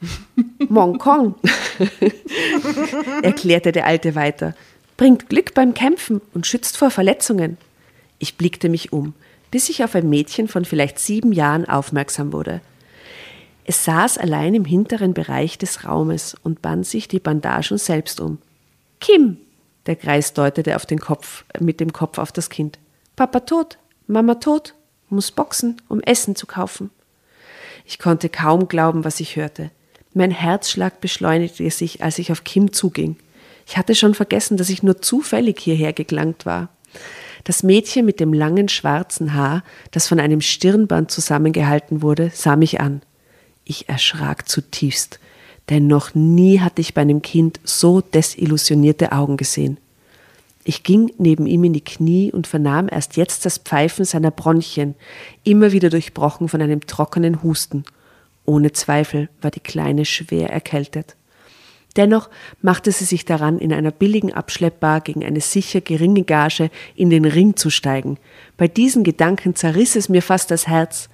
Mongkong, 0.70 1.36
erklärte 3.22 3.72
der 3.72 3.86
Alte 3.86 4.16
weiter, 4.16 4.56
bringt 4.98 5.30
Glück 5.30 5.54
beim 5.54 5.74
Kämpfen 5.74 6.22
und 6.34 6.48
schützt 6.48 6.78
vor 6.78 6.92
Verletzungen. 6.92 7.58
Ich 8.20 8.38
blickte 8.38 8.70
mich 8.70 8.94
um, 8.94 9.14
bis 9.50 9.70
ich 9.70 9.84
auf 9.84 9.96
ein 9.96 10.10
Mädchen 10.10 10.48
von 10.48 10.66
vielleicht 10.66 11.00
sieben 11.00 11.32
Jahren 11.32 11.66
aufmerksam 11.66 12.34
wurde. 12.34 12.62
Es 13.66 13.86
saß 13.86 14.18
allein 14.18 14.56
im 14.56 14.66
hinteren 14.66 15.14
Bereich 15.14 15.58
des 15.58 15.86
Raumes 15.86 16.36
und 16.44 16.62
band 16.62 16.86
sich 16.86 17.08
die 17.08 17.20
Bandagen 17.20 17.78
selbst 17.78 18.20
um. 18.20 18.40
Kim, 19.00 19.38
der 19.86 19.96
Greis 19.96 20.34
deutete 20.34 20.76
auf 20.76 20.86
den 20.86 21.00
Kopf, 21.00 21.46
mit 21.60 21.80
dem 21.80 21.94
Kopf 21.94 22.18
auf 22.18 22.32
das 22.32 22.50
Kind. 22.50 22.80
Papa 23.16 23.42
tot, 23.42 23.78
Mama 24.08 24.36
tot, 24.36 24.74
muss 25.10 25.32
boxen, 25.32 25.82
um 25.88 26.00
Essen 26.02 26.36
zu 26.36 26.48
kaufen. 26.48 26.90
Ich 27.86 28.00
konnte 28.00 28.30
kaum 28.30 28.68
glauben, 28.68 29.04
was 29.04 29.20
ich 29.20 29.36
hörte. 29.36 29.72
Mein 30.14 30.32
Herzschlag 30.32 31.00
beschleunigte 31.00 31.70
sich, 31.72 32.04
als 32.04 32.20
ich 32.20 32.32
auf 32.32 32.44
Kim 32.44 32.74
zuging. 32.74 33.16
Ich 33.66 33.78
hatte 33.78 33.96
schon 33.96 34.14
vergessen, 34.14 34.58
dass 34.58 34.70
ich 34.70 34.84
nur 34.84 35.02
zufällig 35.02 35.60
hierher 35.60 35.94
gelangt 35.94 36.46
war. 36.46 36.70
Das 37.46 37.64
Mädchen 37.64 38.06
mit 38.06 38.20
dem 38.20 38.34
langen 38.34 38.68
schwarzen 38.68 39.34
Haar, 39.34 39.64
das 39.92 40.08
von 40.08 40.20
einem 40.20 40.42
Stirnband 40.42 41.10
zusammengehalten 41.10 42.02
wurde, 42.02 42.32
sah 42.34 42.56
mich 42.56 42.82
an. 42.82 43.02
Ich 43.64 43.88
erschrak 43.90 44.50
zutiefst, 44.50 45.20
denn 45.70 45.88
noch 45.88 46.14
nie 46.14 46.60
hatte 46.60 46.82
ich 46.82 46.94
bei 46.94 47.02
einem 47.02 47.22
Kind 47.22 47.60
so 47.64 48.02
desillusionierte 48.02 49.14
Augen 49.14 49.38
gesehen. 49.38 49.78
Ich 50.64 50.84
ging 50.84 51.12
neben 51.18 51.48
ihm 51.48 51.64
in 51.64 51.74
die 51.74 51.84
Knie 51.84 52.32
und 52.32 52.46
vernahm 52.46 52.88
erst 52.92 53.18
jetzt 53.18 53.46
das 53.46 53.58
Pfeifen 53.58 54.06
seiner 54.06 54.30
Bronchien, 54.30 54.96
immer 55.44 55.72
wieder 55.72 55.90
durchbrochen 55.90 56.50
von 56.50 56.62
einem 56.62 56.82
trockenen 56.82 57.42
Husten. 57.42 57.84
Ohne 58.46 58.72
Zweifel 58.72 59.30
war 59.42 59.52
die 59.52 59.60
Kleine 59.60 60.06
schwer 60.06 60.50
erkältet. 60.50 61.16
Dennoch 61.98 62.30
machte 62.62 62.92
sie 62.92 63.06
sich 63.06 63.26
daran, 63.26 63.60
in 63.60 63.74
einer 63.74 63.92
billigen 63.92 64.34
Abschleppbar 64.34 65.02
gegen 65.02 65.26
eine 65.26 65.42
sicher 65.42 65.82
geringe 65.82 66.24
Gage 66.24 66.70
in 66.96 67.10
den 67.10 67.26
Ring 67.26 67.56
zu 67.56 67.70
steigen. 67.70 68.18
Bei 68.58 68.68
diesen 68.68 69.04
Gedanken 69.04 69.56
zerriss 69.56 69.96
es 69.96 70.08
mir 70.08 70.22
fast 70.22 70.52
das 70.52 70.68
Herz. 70.68 71.10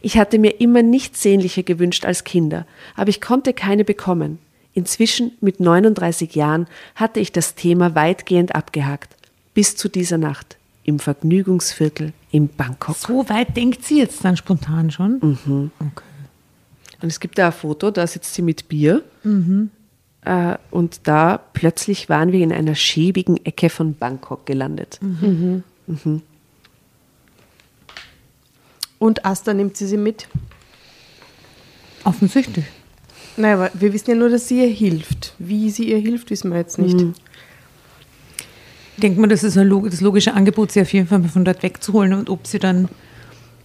Ich 0.00 0.18
hatte 0.18 0.38
mir 0.38 0.60
immer 0.60 0.82
nichts 0.82 1.22
sehnlicher 1.22 1.62
gewünscht 1.62 2.04
als 2.04 2.24
Kinder, 2.24 2.66
aber 2.94 3.10
ich 3.10 3.20
konnte 3.20 3.52
keine 3.52 3.84
bekommen. 3.84 4.38
Inzwischen, 4.74 5.32
mit 5.40 5.60
39 5.60 6.34
Jahren, 6.34 6.66
hatte 6.94 7.20
ich 7.20 7.32
das 7.32 7.54
Thema 7.54 7.94
weitgehend 7.94 8.54
abgehakt. 8.54 9.16
Bis 9.54 9.76
zu 9.76 9.88
dieser 9.88 10.18
Nacht 10.18 10.56
im 10.84 10.98
Vergnügungsviertel 10.98 12.12
in 12.30 12.48
Bangkok. 12.48 12.96
So 12.96 13.28
weit 13.28 13.56
denkt 13.56 13.84
sie 13.84 13.98
jetzt 13.98 14.24
dann 14.24 14.36
spontan 14.36 14.90
schon. 14.90 15.38
Okay. 15.78 16.04
Und 17.02 17.08
es 17.08 17.18
gibt 17.20 17.36
da 17.38 17.46
ein 17.46 17.52
Foto, 17.52 17.90
da 17.90 18.06
sitzt 18.06 18.32
sie 18.34 18.42
mit 18.42 18.68
Bier. 18.68 19.02
Äh, 20.24 20.56
und 20.70 21.00
da 21.08 21.38
plötzlich 21.52 22.08
waren 22.08 22.30
wir 22.32 22.40
in 22.44 22.52
einer 22.52 22.74
schäbigen 22.76 23.44
Ecke 23.44 23.68
von 23.70 23.94
Bangkok 23.94 24.46
gelandet. 24.46 25.00
Und 28.98 29.24
Asta 29.24 29.52
nimmt 29.52 29.76
sie 29.76 29.86
sie 29.86 29.96
mit. 29.96 30.28
Offensichtlich. 32.04 32.64
Naja, 33.36 33.54
aber 33.54 33.70
wir 33.74 33.92
wissen 33.92 34.10
ja 34.10 34.16
nur, 34.16 34.28
dass 34.28 34.46
sie 34.48 34.60
ihr 34.60 34.68
hilft. 34.72 35.34
Wie 35.38 35.70
sie 35.70 35.90
ihr 35.90 35.98
hilft, 35.98 36.30
wissen 36.30 36.50
wir 36.50 36.58
jetzt 36.58 36.78
nicht. 36.78 37.00
Ich 38.96 39.00
denke 39.00 39.20
mal, 39.20 39.26
das 39.26 39.42
ist 39.42 39.56
ein 39.56 39.66
log- 39.66 39.90
das 39.90 40.00
logische 40.00 40.34
Angebot, 40.34 40.70
sie 40.70 40.82
auf 40.82 40.92
jeden 40.92 41.08
Fall 41.08 41.22
von 41.24 41.44
dort 41.44 41.62
wegzuholen 41.62 42.12
und 42.12 42.28
ob 42.30 42.46
sie 42.46 42.58
dann 42.58 42.88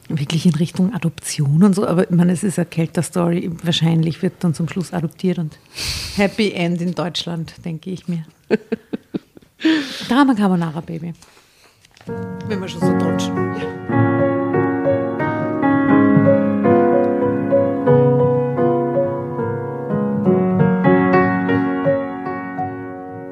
wirklich 0.09 0.45
in 0.45 0.55
Richtung 0.55 0.93
Adoption 0.93 1.63
und 1.63 1.73
so, 1.73 1.87
aber 1.87 2.03
ich 2.03 2.15
meine, 2.15 2.31
es 2.31 2.43
ist 2.43 2.57
eine 2.57 2.65
Kelter-Story, 2.65 3.51
wahrscheinlich 3.63 4.21
wird 4.21 4.43
dann 4.43 4.53
zum 4.53 4.69
Schluss 4.69 4.93
adoptiert 4.93 5.39
und 5.39 5.57
Happy 6.15 6.51
End 6.51 6.81
in 6.81 6.95
Deutschland, 6.95 7.53
denke 7.65 7.89
ich 7.89 8.07
mir. 8.07 8.23
Drama 10.07 10.33
Carbonara, 10.33 10.81
Baby. 10.81 11.13
Wenn 12.47 12.61
wir 12.61 12.67
schon 12.67 12.81
so 12.81 12.97
deutschen. 12.97 13.35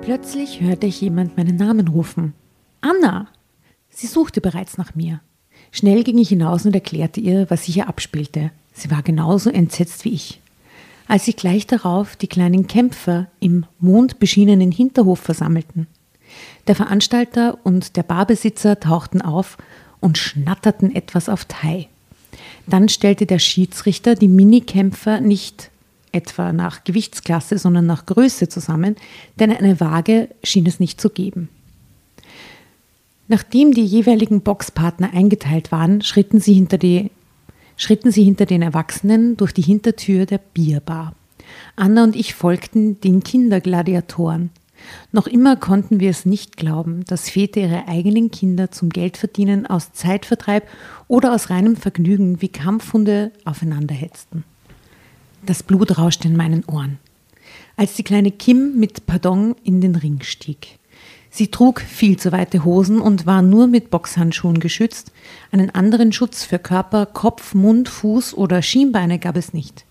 Plötzlich 0.02 0.62
hörte 0.62 0.88
ich 0.88 1.02
jemand 1.02 1.38
meinen 1.38 1.56
Namen 1.56 1.88
rufen. 1.88 2.34
Anna! 2.82 3.28
Sie 3.90 4.08
suchte 4.08 4.42
bereits 4.42 4.78
nach 4.78 4.94
mir. 4.94 5.22
Schnell 5.76 6.06
ging 6.06 6.18
ich 6.20 6.30
hinaus 6.30 6.66
und 6.66 6.74
erklärte 6.74 7.20
ihr, 7.20 7.50
was 7.50 7.66
sich 7.66 7.74
hier 7.74 7.90
abspielte. 7.90 8.52
Sie 8.72 8.90
war 8.92 9.04
genauso 9.04 9.50
entsetzt 9.50 10.06
wie 10.06 10.14
ich. 10.14 10.40
Als 11.10 11.26
sich 11.26 11.36
gleich 11.36 11.68
darauf 11.68 12.16
die 12.16 12.30
kleinen 12.30 12.68
Kämpfer 12.68 13.28
im 13.42 13.66
mondbeschienenen 13.80 14.72
Hinterhof 14.72 15.20
versammelten. 15.20 15.88
Der 16.68 16.78
Veranstalter 16.78 17.58
und 17.66 17.98
der 17.98 18.04
Barbesitzer 18.04 18.80
tauchten 18.80 19.22
auf 19.22 19.58
und 20.00 20.18
schnatterten 20.18 20.96
etwas 20.96 21.28
auf 21.28 21.44
Thai. 21.44 21.90
Dann 22.68 22.88
stellte 22.88 23.26
der 23.26 23.40
Schiedsrichter 23.40 24.16
die 24.16 24.30
Minikämpfer 24.30 25.20
nicht 25.20 25.72
etwa 26.14 26.54
nach 26.54 26.86
Gewichtsklasse, 26.86 27.58
sondern 27.58 27.86
nach 27.86 28.06
Größe 28.06 28.48
zusammen, 28.48 28.96
denn 29.42 29.52
eine 29.52 29.82
Waage 29.82 30.30
schien 30.42 30.68
es 30.68 30.80
nicht 30.80 31.02
zu 31.02 31.10
geben. 31.10 31.50
Nachdem 33.28 33.72
die 33.72 33.86
jeweiligen 33.86 34.42
Boxpartner 34.42 35.14
eingeteilt 35.14 35.72
waren, 35.72 36.02
schritten 36.02 36.40
sie 36.40 36.54
hinter, 36.54 36.78
die, 36.78 37.10
schritten 37.76 38.12
sie 38.12 38.24
hinter 38.24 38.46
den 38.46 38.62
Erwachsenen 38.62 39.36
durch 39.38 39.52
die 39.52 39.64
Hintertür 39.64 40.26
der 40.26 40.38
Bierbar. 40.38 41.16
Anna 41.76 42.04
und 42.04 42.16
ich 42.16 42.36
folgten 42.36 43.00
den 43.02 43.24
Kindergladiatoren. 43.24 44.52
Noch 45.12 45.26
immer 45.26 45.56
konnten 45.56 46.00
wir 46.00 46.10
es 46.10 46.26
nicht 46.26 46.58
glauben, 46.58 47.06
dass 47.06 47.30
Väter 47.30 47.62
ihre 47.62 47.88
eigenen 47.88 48.30
Kinder 48.30 48.72
zum 48.72 48.90
Geldverdienen 48.90 49.66
aus 49.66 49.94
Zeitvertreib 49.94 50.68
oder 51.08 51.34
aus 51.34 51.50
reinem 51.50 51.76
Vergnügen 51.76 52.42
wie 52.42 52.50
Kampfhunde 52.50 53.32
aufeinander 53.46 53.96
hetzten. 53.96 54.44
Das 55.46 55.64
Blut 55.64 55.98
rauschte 55.98 56.28
in 56.28 56.36
meinen 56.36 56.66
Ohren, 56.66 57.00
als 57.78 57.96
die 57.96 58.04
kleine 58.04 58.32
Kim 58.32 58.80
mit 58.80 59.06
Pardon 59.06 59.56
in 59.64 59.82
den 59.82 59.96
Ring 59.96 60.22
stieg. 60.22 60.78
Sie 61.36 61.50
trug 61.50 61.82
viel 61.82 62.18
zu 62.18 62.32
weite 62.32 62.64
Hosen 62.64 63.02
und 63.02 63.26
war 63.26 63.42
nur 63.42 63.68
mit 63.68 63.90
Boxhandschuhen 63.90 64.62
geschützt. 64.62 65.12
Einen 65.52 65.70
anderen 65.70 66.14
Schutz 66.14 66.46
für 66.46 66.60
Körper, 66.60 67.06
Kopf, 67.06 67.54
Mund, 67.54 67.90
Fuß 67.90 68.36
oder 68.36 68.62
Schienbeine 68.62 69.20
gab 69.20 69.36
es 69.36 69.52
nicht. 69.52 69.84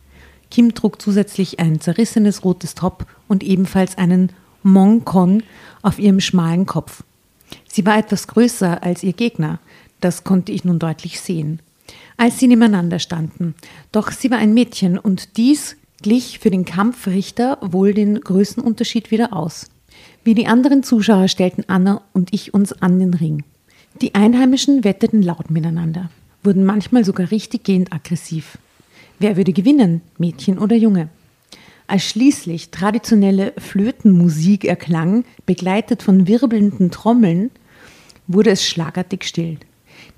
Kim 0.50 0.72
trug 0.72 1.02
zusätzlich 1.02 1.60
ein 1.60 1.82
zerrissenes 1.82 2.46
rotes 2.46 2.74
Top 2.74 3.04
und 3.28 3.42
ebenfalls 3.42 3.98
einen 3.98 4.32
Mongkon 4.62 5.42
auf 5.82 5.98
ihrem 5.98 6.20
schmalen 6.20 6.64
Kopf. 6.64 7.02
Sie 7.68 7.84
war 7.84 7.98
etwas 7.98 8.26
größer 8.26 8.82
als 8.82 9.02
ihr 9.02 9.12
Gegner, 9.12 9.58
das 10.00 10.24
konnte 10.24 10.50
ich 10.50 10.64
nun 10.64 10.78
deutlich 10.78 11.20
sehen, 11.20 11.60
als 12.16 12.38
sie 12.38 12.48
nebeneinander 12.48 13.00
standen. 13.00 13.54
Doch 13.92 14.12
sie 14.12 14.30
war 14.30 14.38
ein 14.38 14.54
Mädchen 14.54 14.98
und 14.98 15.36
dies 15.36 15.76
glich 16.00 16.38
für 16.38 16.48
den 16.48 16.64
Kampfrichter 16.64 17.58
wohl 17.60 17.92
den 17.92 18.18
Größenunterschied 18.18 19.10
wieder 19.10 19.34
aus. 19.34 19.68
Wie 20.24 20.34
die 20.34 20.46
anderen 20.46 20.82
Zuschauer 20.82 21.28
stellten 21.28 21.64
Anna 21.68 22.00
und 22.14 22.32
ich 22.32 22.54
uns 22.54 22.72
an 22.72 22.98
den 22.98 23.12
Ring. 23.12 23.44
Die 24.00 24.14
Einheimischen 24.14 24.82
wetteten 24.82 25.22
laut 25.22 25.50
miteinander, 25.50 26.08
wurden 26.42 26.64
manchmal 26.64 27.04
sogar 27.04 27.30
richtig 27.30 27.64
gehend 27.64 27.92
aggressiv. 27.92 28.56
Wer 29.18 29.36
würde 29.36 29.52
gewinnen, 29.52 30.00
Mädchen 30.16 30.58
oder 30.58 30.76
Junge? 30.76 31.10
Als 31.86 32.04
schließlich 32.04 32.70
traditionelle 32.70 33.52
Flötenmusik 33.58 34.64
erklang, 34.64 35.24
begleitet 35.44 36.02
von 36.02 36.26
wirbelnden 36.26 36.90
Trommeln, 36.90 37.50
wurde 38.26 38.50
es 38.50 38.66
schlagartig 38.66 39.24
still. 39.24 39.58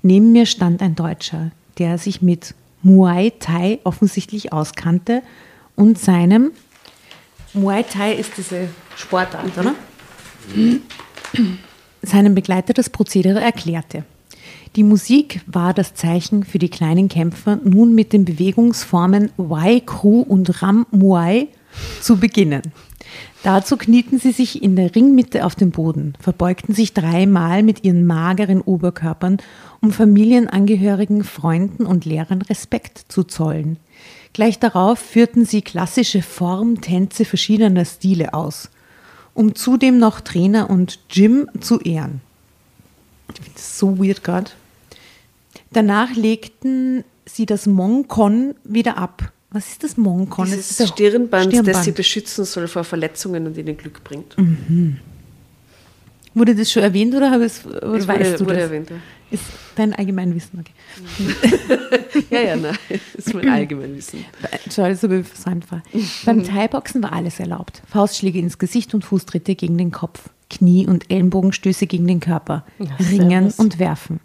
Neben 0.01 0.31
mir 0.31 0.45
stand 0.45 0.81
ein 0.81 0.95
Deutscher, 0.95 1.51
der 1.77 1.97
sich 1.97 2.21
mit 2.21 2.55
Muay 2.81 3.33
Thai 3.39 3.79
offensichtlich 3.83 4.53
auskannte 4.53 5.21
und 5.75 5.99
seinem 5.99 6.51
Muay 7.53 7.83
Thai 7.83 8.13
ist 8.13 8.37
diese 8.37 8.69
Sportart, 8.95 9.57
oder? 9.57 9.75
Seinem 12.01 12.35
Begleiter 12.35 12.73
das 12.73 12.89
Prozedere 12.89 13.41
erklärte. 13.41 14.03
Die 14.75 14.83
Musik 14.83 15.41
war 15.47 15.73
das 15.73 15.95
Zeichen 15.95 16.43
für 16.43 16.59
die 16.59 16.69
kleinen 16.69 17.09
Kämpfer, 17.09 17.59
nun 17.63 17.95
mit 17.95 18.13
den 18.13 18.25
Bewegungsformen 18.25 19.31
Wai 19.37 19.81
Kru 19.85 20.21
und 20.21 20.61
Ram 20.61 20.85
Muay 20.91 21.47
zu 22.01 22.17
beginnen. 22.17 22.61
Dazu 23.43 23.77
knieten 23.77 24.19
sie 24.19 24.31
sich 24.31 24.61
in 24.61 24.75
der 24.75 24.93
Ringmitte 24.93 25.45
auf 25.45 25.55
den 25.55 25.71
Boden, 25.71 26.13
verbeugten 26.19 26.75
sich 26.75 26.93
dreimal 26.93 27.63
mit 27.63 27.83
ihren 27.83 28.05
mageren 28.05 28.61
Oberkörpern, 28.61 29.37
um 29.81 29.91
Familienangehörigen, 29.91 31.23
Freunden 31.23 31.85
und 31.85 32.05
Lehrern 32.05 32.41
Respekt 32.41 33.05
zu 33.07 33.23
zollen. 33.23 33.77
Gleich 34.33 34.59
darauf 34.59 34.99
führten 34.99 35.45
sie 35.45 35.61
klassische 35.61 36.21
Formtänze 36.21 37.25
verschiedener 37.25 37.85
Stile 37.85 38.33
aus, 38.33 38.69
um 39.37 39.55
zudem 39.55 39.99
noch 39.99 40.19
Trainer 40.21 40.69
und 40.69 40.99
Jim 41.09 41.47
zu 41.59 41.79
ehren. 41.79 42.21
Ich 43.29 43.35
finde 43.35 43.51
das 43.55 43.77
so 43.77 43.99
weird 43.99 44.23
gerade. 44.23 44.51
Danach 45.71 46.15
legten 46.15 47.03
sie 47.25 47.45
das 47.45 47.65
Monkon 47.65 48.55
wieder 48.63 48.97
ab 48.97 49.31
was 49.49 49.69
ist 49.69 49.83
das 49.83 49.97
Monkon? 49.97 50.45
Dieses 50.45 50.69
das 50.77 50.79
ist 50.81 50.89
Stirnband, 50.93 51.47
Stirnband, 51.47 51.75
das 51.75 51.85
sie 51.85 51.91
beschützen 51.91 52.43
soll 52.45 52.67
vor 52.67 52.83
Verletzungen 52.83 53.47
und 53.47 53.57
ihnen 53.57 53.77
Glück 53.77 54.03
bringt. 54.03 54.35
Wurde 56.33 56.53
das 56.53 56.71
schon 56.71 56.83
erwähnt 56.83 57.15
oder 57.15 57.31
habe 57.31 57.45
es, 57.45 57.65
oder 57.65 57.93
Es 57.93 58.07
weißt 58.07 58.19
wurde, 58.19 58.37
du 58.37 58.45
wurde 58.45 58.55
das? 58.55 58.63
erwähnt. 58.63 58.89
Ja, 58.89 58.95
Ist 59.31 59.43
dein 59.77 59.93
Allgemeinwissen, 59.93 60.59
okay. 60.59 62.23
ja, 62.29 62.41
ja 62.41 62.55
nein, 62.55 62.77
das 62.89 63.27
ist 63.27 63.33
mein 63.33 63.49
Allgemeinwissen. 63.49 64.25
Habe 64.77 64.93
ich 64.93 65.27
versäumt 65.27 65.71
war. 65.71 65.83
Beim 66.25 66.43
Thai-Boxen 66.47 67.03
war 67.03 67.13
alles 67.13 67.39
erlaubt. 67.39 67.81
Faustschläge 67.87 68.39
ins 68.39 68.57
Gesicht 68.57 68.93
und 68.93 69.05
Fußtritte 69.05 69.55
gegen 69.55 69.77
den 69.77 69.91
Kopf. 69.91 70.29
Knie- 70.49 70.87
und 70.87 71.11
Ellenbogenstöße 71.11 71.87
gegen 71.87 72.07
den 72.07 72.19
Körper. 72.19 72.63
Ja, 72.79 72.95
Ringen 73.09 73.49
servus. 73.49 73.59
und 73.59 73.79
Werfen. 73.79 74.19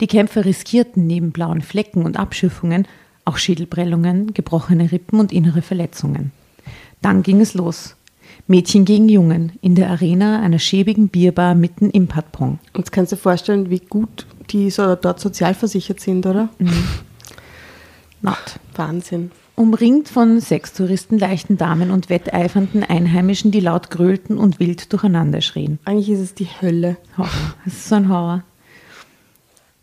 Die 0.00 0.06
Kämpfer 0.06 0.44
riskierten 0.44 1.06
neben 1.06 1.32
blauen 1.32 1.62
Flecken 1.62 2.04
und 2.04 2.18
Abschürfungen 2.18 2.86
auch 3.24 3.38
Schädelprellungen, 3.38 4.34
gebrochene 4.34 4.92
Rippen 4.92 5.20
und 5.20 5.32
innere 5.32 5.62
Verletzungen. 5.62 6.32
Dann 7.00 7.22
ging 7.22 7.40
es 7.40 7.54
los. 7.54 7.96
Mädchen 8.46 8.84
gegen 8.84 9.08
Jungen 9.08 9.52
in 9.60 9.74
der 9.74 9.90
Arena 9.90 10.40
einer 10.40 10.58
schäbigen 10.58 11.08
Bierbar 11.08 11.54
mitten 11.54 11.90
im 11.90 12.08
Patpong. 12.08 12.58
Jetzt 12.76 12.90
kannst 12.90 13.12
du 13.12 13.16
dir 13.16 13.22
vorstellen, 13.22 13.70
wie 13.70 13.78
gut 13.78 14.26
die 14.52 14.70
so 14.70 14.94
dort 14.94 15.20
sozialversichert 15.20 16.00
sind, 16.00 16.26
oder? 16.26 16.48
Not. 18.22 18.60
Wahnsinn. 18.76 19.30
Umringt 19.54 20.08
von 20.08 20.40
Sextouristen, 20.40 21.18
leichten 21.18 21.58
Damen 21.58 21.90
und 21.90 22.08
wetteifernden 22.08 22.84
Einheimischen, 22.84 23.50
die 23.50 23.60
laut 23.60 23.90
grölten 23.90 24.38
und 24.38 24.60
wild 24.60 24.92
durcheinander 24.92 25.40
schrien. 25.40 25.78
Eigentlich 25.84 26.10
ist 26.10 26.20
es 26.20 26.34
die 26.34 26.48
Hölle. 26.60 26.96
Horror. 27.18 27.30
Das 27.64 27.74
ist 27.74 27.88
so 27.88 27.96
ein 27.96 28.08
Horror. 28.08 28.44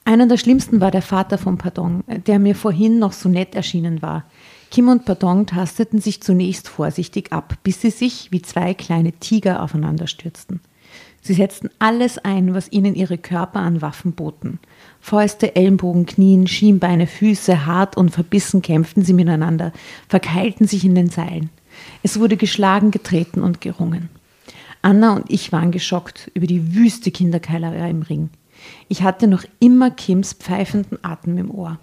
Einer 0.06 0.26
der 0.26 0.38
schlimmsten 0.38 0.82
war 0.82 0.90
der 0.90 1.04
Vater 1.04 1.38
von 1.38 1.60
Pardon, 1.60 2.04
der 2.08 2.40
mir 2.40 2.56
vorhin 2.56 2.98
noch 2.98 3.14
so 3.14 3.30
nett 3.30 3.54
erschienen 3.54 4.02
war. 4.02 4.26
Kim 4.72 4.88
und 4.88 5.06
Pardon 5.06 5.46
tasteten 5.46 6.02
sich 6.02 6.22
zunächst 6.22 6.68
vorsichtig 6.68 7.32
ab, 7.32 7.56
bis 7.62 7.82
sie 7.82 7.92
sich 7.92 8.32
wie 8.32 8.42
zwei 8.42 8.74
kleine 8.74 9.12
Tiger 9.14 9.62
aufeinander 9.62 10.08
stürzten. 10.08 10.62
Sie 11.30 11.36
setzten 11.36 11.70
alles 11.78 12.18
ein, 12.18 12.56
was 12.56 12.72
ihnen 12.72 12.96
ihre 12.96 13.20
Körper 13.20 13.60
an 13.60 13.84
Waffen 13.84 14.14
boten. 14.14 14.58
Fäuste, 15.00 15.56
Ellenbogen, 15.56 16.08
Knien, 16.08 16.48
Schienbeine, 16.48 17.06
Füße, 17.06 17.68
hart 17.68 17.96
und 17.96 18.10
verbissen 18.10 18.64
kämpften 18.64 19.04
sie 19.04 19.14
miteinander, 19.14 19.72
verkeilten 20.08 20.66
sich 20.66 20.84
in 20.86 20.96
den 20.96 21.12
Seilen. 21.12 21.52
Es 22.02 22.20
wurde 22.20 22.36
geschlagen, 22.36 22.90
getreten 22.90 23.44
und 23.44 23.62
gerungen. 23.62 24.10
Anna 24.82 25.16
und 25.18 25.30
ich 25.30 25.52
waren 25.52 25.70
geschockt 25.70 26.32
über 26.34 26.48
die 26.48 26.74
wüste 26.74 27.12
Kinderkeilerei 27.12 27.92
im 27.92 28.02
Ring. 28.02 28.32
Ich 28.88 29.04
hatte 29.04 29.28
noch 29.28 29.44
immer 29.60 29.92
Kims 29.92 30.34
pfeifenden 30.34 30.98
Atem 31.04 31.38
im 31.38 31.52
Ohr. 31.52 31.78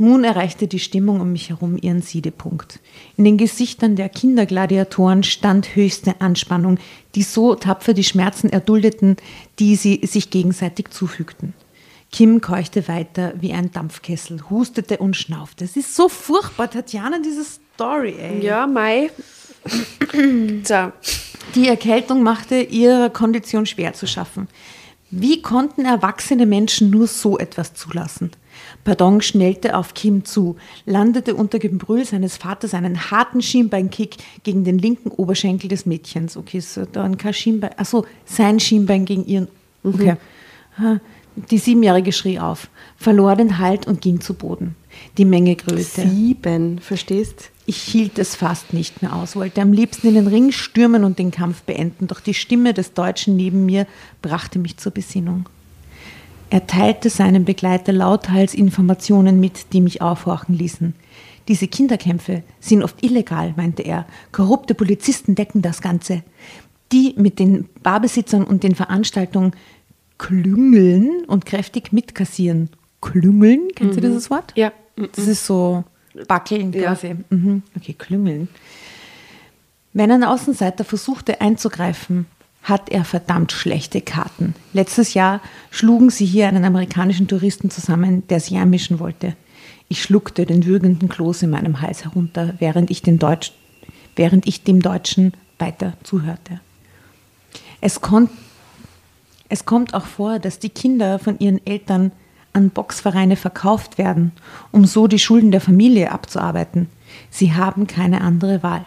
Nun 0.00 0.24
erreichte 0.24 0.66
die 0.66 0.78
Stimmung 0.78 1.20
um 1.20 1.30
mich 1.32 1.50
herum 1.50 1.76
ihren 1.76 2.00
Siedepunkt. 2.00 2.80
In 3.18 3.26
den 3.26 3.36
Gesichtern 3.36 3.96
der 3.96 4.08
Kindergladiatoren 4.08 5.22
stand 5.24 5.76
höchste 5.76 6.22
Anspannung, 6.22 6.78
die 7.14 7.22
so 7.22 7.54
tapfer 7.54 7.92
die 7.92 8.02
Schmerzen 8.02 8.48
erduldeten, 8.48 9.16
die 9.58 9.76
sie 9.76 10.00
sich 10.04 10.30
gegenseitig 10.30 10.88
zufügten. 10.88 11.52
Kim 12.10 12.40
keuchte 12.40 12.88
weiter 12.88 13.34
wie 13.42 13.52
ein 13.52 13.72
Dampfkessel, 13.72 14.48
hustete 14.48 14.96
und 14.96 15.18
schnaufte. 15.18 15.66
Es 15.66 15.76
ist 15.76 15.94
so 15.94 16.08
furchtbar, 16.08 16.70
Tatjana, 16.70 17.18
diese 17.22 17.44
Story, 17.44 18.14
ey. 18.18 18.42
Ja, 18.42 18.66
Mai. 18.66 19.10
so, 20.64 20.92
Die 21.54 21.68
Erkältung 21.68 22.22
machte 22.22 22.62
ihrer 22.62 23.10
Kondition 23.10 23.66
schwer 23.66 23.92
zu 23.92 24.06
schaffen. 24.06 24.48
Wie 25.10 25.42
konnten 25.42 25.84
erwachsene 25.84 26.46
Menschen 26.46 26.88
nur 26.88 27.06
so 27.06 27.36
etwas 27.36 27.74
zulassen? 27.74 28.30
Pardon 28.84 29.20
schnellte 29.20 29.76
auf 29.76 29.94
Kim 29.94 30.24
zu, 30.24 30.56
landete 30.86 31.34
unter 31.34 31.58
Gebrüll 31.58 32.04
seines 32.04 32.36
Vaters 32.36 32.74
einen 32.74 33.10
harten 33.10 33.42
Schienbeinkick 33.42 34.16
gegen 34.42 34.64
den 34.64 34.78
linken 34.78 35.10
Oberschenkel 35.10 35.68
des 35.68 35.86
Mädchens. 35.86 36.36
Okay, 36.36 36.60
so 36.60 36.84
dann 36.86 37.18
kein 37.18 37.34
Schienbein. 37.34 37.72
Achso, 37.76 38.06
sein 38.24 38.58
Schienbein 38.58 39.04
gegen 39.04 39.26
ihren. 39.26 39.48
Okay. 39.84 40.16
Ah, 40.78 40.96
Die 41.50 41.58
Siebenjährige 41.58 42.12
schrie 42.12 42.38
auf, 42.38 42.68
verlor 42.96 43.36
den 43.36 43.58
Halt 43.58 43.86
und 43.86 44.00
ging 44.00 44.20
zu 44.20 44.34
Boden. 44.34 44.76
Die 45.18 45.24
Menge 45.24 45.56
grölte. 45.56 46.08
Sieben, 46.08 46.78
verstehst? 46.78 47.50
Ich 47.66 47.76
hielt 47.76 48.18
es 48.18 48.34
fast 48.34 48.72
nicht 48.72 49.00
mehr 49.02 49.14
aus, 49.14 49.36
wollte 49.36 49.60
am 49.60 49.72
liebsten 49.72 50.08
in 50.08 50.14
den 50.14 50.26
Ring 50.26 50.50
stürmen 50.50 51.04
und 51.04 51.18
den 51.18 51.30
Kampf 51.30 51.62
beenden, 51.62 52.08
doch 52.08 52.20
die 52.20 52.34
Stimme 52.34 52.74
des 52.74 52.94
Deutschen 52.94 53.36
neben 53.36 53.64
mir 53.64 53.86
brachte 54.22 54.58
mich 54.58 54.76
zur 54.78 54.92
Besinnung. 54.92 55.48
Er 56.50 56.66
teilte 56.66 57.10
seinem 57.10 57.44
Begleiter 57.44 57.92
lauthals 57.92 58.54
Informationen 58.54 59.38
mit, 59.40 59.72
die 59.72 59.80
mich 59.80 60.02
aufhorchen 60.02 60.54
ließen. 60.56 60.94
Diese 61.48 61.68
Kinderkämpfe 61.68 62.42
sind 62.60 62.82
oft 62.82 63.02
illegal, 63.04 63.54
meinte 63.56 63.82
er. 63.82 64.06
Korrupte 64.32 64.74
Polizisten 64.74 65.34
decken 65.34 65.62
das 65.62 65.80
Ganze. 65.80 66.22
Die 66.92 67.14
mit 67.16 67.38
den 67.38 67.68
Barbesitzern 67.82 68.44
und 68.44 68.62
den 68.64 68.74
Veranstaltungen 68.74 69.52
klüngeln 70.18 71.24
und 71.26 71.46
kräftig 71.46 71.92
mitkassieren. 71.92 72.68
Klüngeln, 73.00 73.68
kennst 73.74 73.96
du 73.96 74.00
dieses 74.00 74.30
Wort? 74.30 74.52
ja. 74.56 74.72
Das 75.16 75.26
ist 75.26 75.46
so 75.46 75.84
Backeln 76.28 76.72
Ja. 76.74 76.82
quasi. 76.88 77.14
Mhm. 77.30 77.62
Okay, 77.74 77.94
klüngeln. 77.94 78.48
Wenn 79.94 80.10
ein 80.10 80.24
Außenseiter 80.24 80.84
versuchte 80.84 81.40
einzugreifen, 81.40 82.26
hat 82.62 82.90
er 82.90 83.04
verdammt 83.04 83.52
schlechte 83.52 84.00
Karten. 84.00 84.54
Letztes 84.72 85.14
Jahr 85.14 85.40
schlugen 85.70 86.10
sie 86.10 86.26
hier 86.26 86.48
einen 86.48 86.64
amerikanischen 86.64 87.26
Touristen 87.26 87.70
zusammen, 87.70 88.26
der 88.28 88.40
sich 88.40 88.56
einmischen 88.56 88.98
wollte. 88.98 89.34
Ich 89.88 90.02
schluckte 90.02 90.46
den 90.46 90.66
würgenden 90.66 91.08
Kloß 91.08 91.42
in 91.42 91.50
meinem 91.50 91.80
Hals 91.80 92.04
herunter, 92.04 92.54
während 92.58 92.90
ich, 92.90 93.02
Deutsch, 93.02 93.52
während 94.14 94.46
ich 94.46 94.62
dem 94.62 94.82
Deutschen 94.82 95.32
weiter 95.58 95.94
zuhörte. 96.02 96.60
Es, 97.80 98.00
kon 98.00 98.28
es 99.48 99.64
kommt 99.64 99.94
auch 99.94 100.06
vor, 100.06 100.38
dass 100.38 100.58
die 100.58 100.68
Kinder 100.68 101.18
von 101.18 101.38
ihren 101.38 101.64
Eltern 101.66 102.12
an 102.52 102.70
Boxvereine 102.70 103.36
verkauft 103.36 103.98
werden, 103.98 104.32
um 104.70 104.84
so 104.84 105.06
die 105.06 105.18
Schulden 105.18 105.50
der 105.50 105.60
Familie 105.60 106.12
abzuarbeiten. 106.12 106.88
Sie 107.30 107.54
haben 107.54 107.86
keine 107.86 108.20
andere 108.20 108.62
Wahl. 108.62 108.84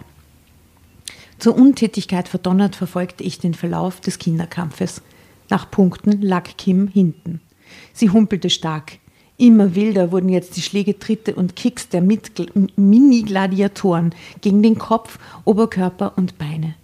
Zur 1.43 1.58
Untätigkeit 1.58 2.29
verdonnert 2.29 2.77
verfolgte 2.77 3.25
ich 3.25 3.38
den 3.38 3.53
Verlauf 3.53 3.99
des 3.99 4.17
Kinderkampfes. 4.17 5.01
Nach 5.49 5.69
Punkten 5.69 6.21
lag 6.21 6.47
Kim 6.58 6.88
hinten. 6.88 7.41
Sie 7.91 8.10
humpelte 8.10 8.49
stark. 8.49 8.99
Immer 9.36 9.75
wilder 9.75 10.13
wurden 10.13 10.29
jetzt 10.29 10.56
die 10.56 10.62
Schläge, 10.62 10.99
Tritte 10.99 11.36
und 11.36 11.58
Kicks 11.58 11.89
der 11.89 12.01
Mini-Gladiatoren 12.01 14.15
gegen 14.39 14.63
den 14.63 14.77
Kopf, 14.77 15.19
Oberkörper 15.43 16.13
und 16.15 16.38
Beine. 16.38 16.75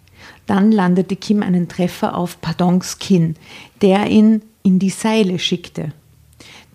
Dann 0.45 0.74
landete 0.74 1.15
Kim 1.15 1.41
einen 1.41 1.69
Treffer 1.69 2.17
auf 2.17 2.41
Pardons 2.41 3.00
Kinn, 3.00 3.36
der 3.82 4.08
ihn 4.08 4.41
in 4.63 4.78
die 4.78 4.89
Seile 4.89 5.39
schickte. 5.39 5.93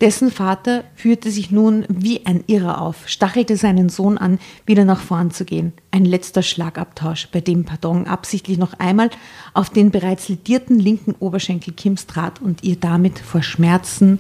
Dessen 0.01 0.33
Vater 0.33 0.83
führte 0.97 1.31
sich 1.31 1.53
nun 1.53 1.85
wie 1.89 2.27
ein 2.27 2.43
Irrer 2.49 2.81
auf, 2.81 3.09
stachelte 3.09 3.57
seinen 3.57 3.89
Sohn 3.89 4.19
an, 4.19 4.41
wieder 4.67 4.85
nach 4.85 5.01
vorn 5.01 5.31
zu 5.31 5.45
gehen. 5.45 5.73
Ein 5.93 6.05
letzter 6.05 6.43
Schlagabtausch, 6.43 7.29
bei 7.31 7.41
dem 7.41 7.65
Pardon 7.65 8.07
absichtlich 8.07 8.59
noch 8.59 8.75
einmal 8.81 9.11
auf 9.55 9.71
den 9.71 9.93
bereits 9.93 10.29
lidierten 10.29 10.81
linken 10.81 11.15
Oberschenkel 11.21 11.75
Kims 11.75 12.07
trat 12.07 12.43
und 12.43 12.65
ihr 12.65 12.77
damit 12.77 13.21
vor 13.21 13.43
Schmerzen 13.43 14.19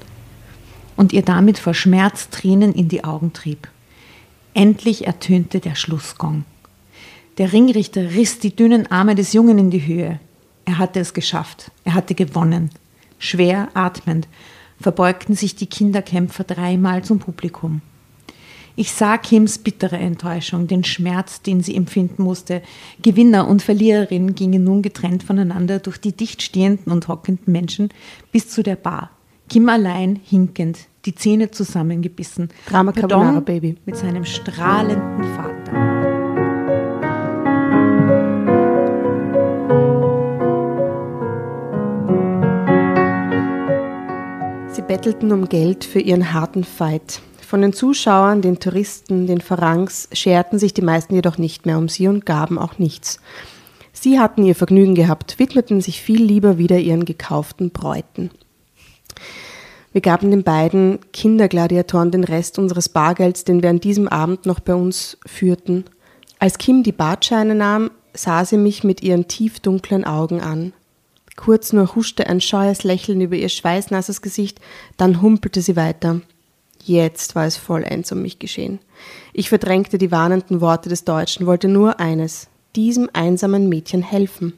und 0.96 1.12
ihr 1.12 1.22
damit 1.22 1.58
vor 1.58 1.74
Schmerz 1.74 2.30
Tränen 2.30 2.72
in 2.72 2.88
die 2.88 3.02
Augen 3.02 3.32
trieb. 3.32 3.68
Endlich 4.54 5.08
ertönte 5.08 5.58
der 5.58 5.74
Schlussgong. 5.74 6.44
Der 7.38 7.52
Ringrichter 7.52 8.12
riss 8.12 8.38
die 8.38 8.54
dünnen 8.54 8.92
Arme 8.92 9.16
des 9.16 9.32
Jungen 9.32 9.58
in 9.58 9.70
die 9.70 9.84
Höhe. 9.84 10.20
Er 10.66 10.78
hatte 10.78 11.00
es 11.00 11.14
geschafft. 11.14 11.72
Er 11.82 11.94
hatte 11.94 12.14
gewonnen. 12.14 12.70
Schwer 13.18 13.68
atmend 13.74 14.28
verbeugten 14.80 15.34
sich 15.34 15.56
die 15.56 15.66
Kinderkämpfer 15.66 16.44
dreimal 16.44 17.04
zum 17.04 17.18
Publikum. 17.18 17.80
Ich 18.76 18.90
sah 18.90 19.18
Kims 19.18 19.58
bittere 19.58 19.98
Enttäuschung, 19.98 20.66
den 20.66 20.82
Schmerz, 20.82 21.42
den 21.42 21.62
sie 21.62 21.76
empfinden 21.76 22.24
musste. 22.24 22.60
Gewinner 23.00 23.46
und 23.46 23.62
Verliererin 23.62 24.34
gingen 24.34 24.64
nun 24.64 24.82
getrennt 24.82 25.22
voneinander 25.22 25.78
durch 25.78 25.98
die 25.98 26.12
dicht 26.12 26.42
stehenden 26.42 26.92
und 26.92 27.06
hockenden 27.06 27.52
Menschen 27.52 27.90
bis 28.32 28.48
zu 28.50 28.64
der 28.64 28.76
Bar. 28.76 29.10
Kim 29.48 29.68
allein 29.68 30.18
hinkend, 30.24 30.78
die 31.04 31.14
Zähne 31.14 31.50
zusammengebissen. 31.50 32.48
Drama 32.68 32.92
Carbonara 32.92 33.40
Baby. 33.40 33.76
Mit 33.84 33.96
seinem 33.96 34.24
strahlenden 34.24 35.22
Vater. 35.36 35.83
Bettelten 44.86 45.32
um 45.32 45.48
Geld 45.48 45.84
für 45.84 46.00
ihren 46.00 46.32
harten 46.34 46.62
Fight. 46.62 47.22
Von 47.40 47.62
den 47.62 47.72
Zuschauern, 47.72 48.42
den 48.42 48.60
Touristen, 48.60 49.26
den 49.26 49.40
Farangs 49.40 50.08
scherten 50.12 50.58
sich 50.58 50.74
die 50.74 50.82
meisten 50.82 51.14
jedoch 51.14 51.38
nicht 51.38 51.64
mehr 51.64 51.78
um 51.78 51.88
sie 51.88 52.08
und 52.08 52.26
gaben 52.26 52.58
auch 52.58 52.78
nichts. 52.78 53.18
Sie 53.92 54.18
hatten 54.18 54.44
ihr 54.44 54.54
Vergnügen 54.54 54.94
gehabt, 54.94 55.38
widmeten 55.38 55.80
sich 55.80 56.02
viel 56.02 56.22
lieber 56.22 56.58
wieder 56.58 56.78
ihren 56.78 57.04
gekauften 57.06 57.70
Bräuten. 57.70 58.30
Wir 59.92 60.00
gaben 60.00 60.30
den 60.30 60.42
beiden 60.42 60.98
Kindergladiatoren 61.12 62.10
den 62.10 62.24
Rest 62.24 62.58
unseres 62.58 62.88
Bargelds, 62.88 63.44
den 63.44 63.62
wir 63.62 63.70
an 63.70 63.80
diesem 63.80 64.08
Abend 64.08 64.44
noch 64.44 64.60
bei 64.60 64.74
uns 64.74 65.16
führten. 65.24 65.84
Als 66.38 66.58
Kim 66.58 66.82
die 66.82 66.92
Bartscheine 66.92 67.54
nahm, 67.54 67.90
sah 68.12 68.44
sie 68.44 68.58
mich 68.58 68.84
mit 68.84 69.02
ihren 69.02 69.28
tiefdunklen 69.28 70.04
Augen 70.04 70.40
an. 70.40 70.72
Kurz 71.36 71.72
nur 71.72 71.94
huschte 71.94 72.26
ein 72.26 72.40
scheues 72.40 72.84
Lächeln 72.84 73.20
über 73.20 73.36
ihr 73.36 73.48
schweißnasses 73.48 74.22
Gesicht, 74.22 74.60
dann 74.96 75.20
humpelte 75.20 75.62
sie 75.62 75.76
weiter. 75.76 76.20
Jetzt 76.84 77.34
war 77.34 77.46
es 77.46 77.56
vollends 77.56 78.12
um 78.12 78.22
mich 78.22 78.38
geschehen. 78.38 78.78
Ich 79.32 79.48
verdrängte 79.48 79.98
die 79.98 80.10
warnenden 80.10 80.60
Worte 80.60 80.88
des 80.88 81.04
Deutschen, 81.04 81.46
wollte 81.46 81.68
nur 81.68 81.98
eines, 81.98 82.48
diesem 82.76 83.08
einsamen 83.12 83.68
Mädchen 83.68 84.02
helfen. 84.02 84.52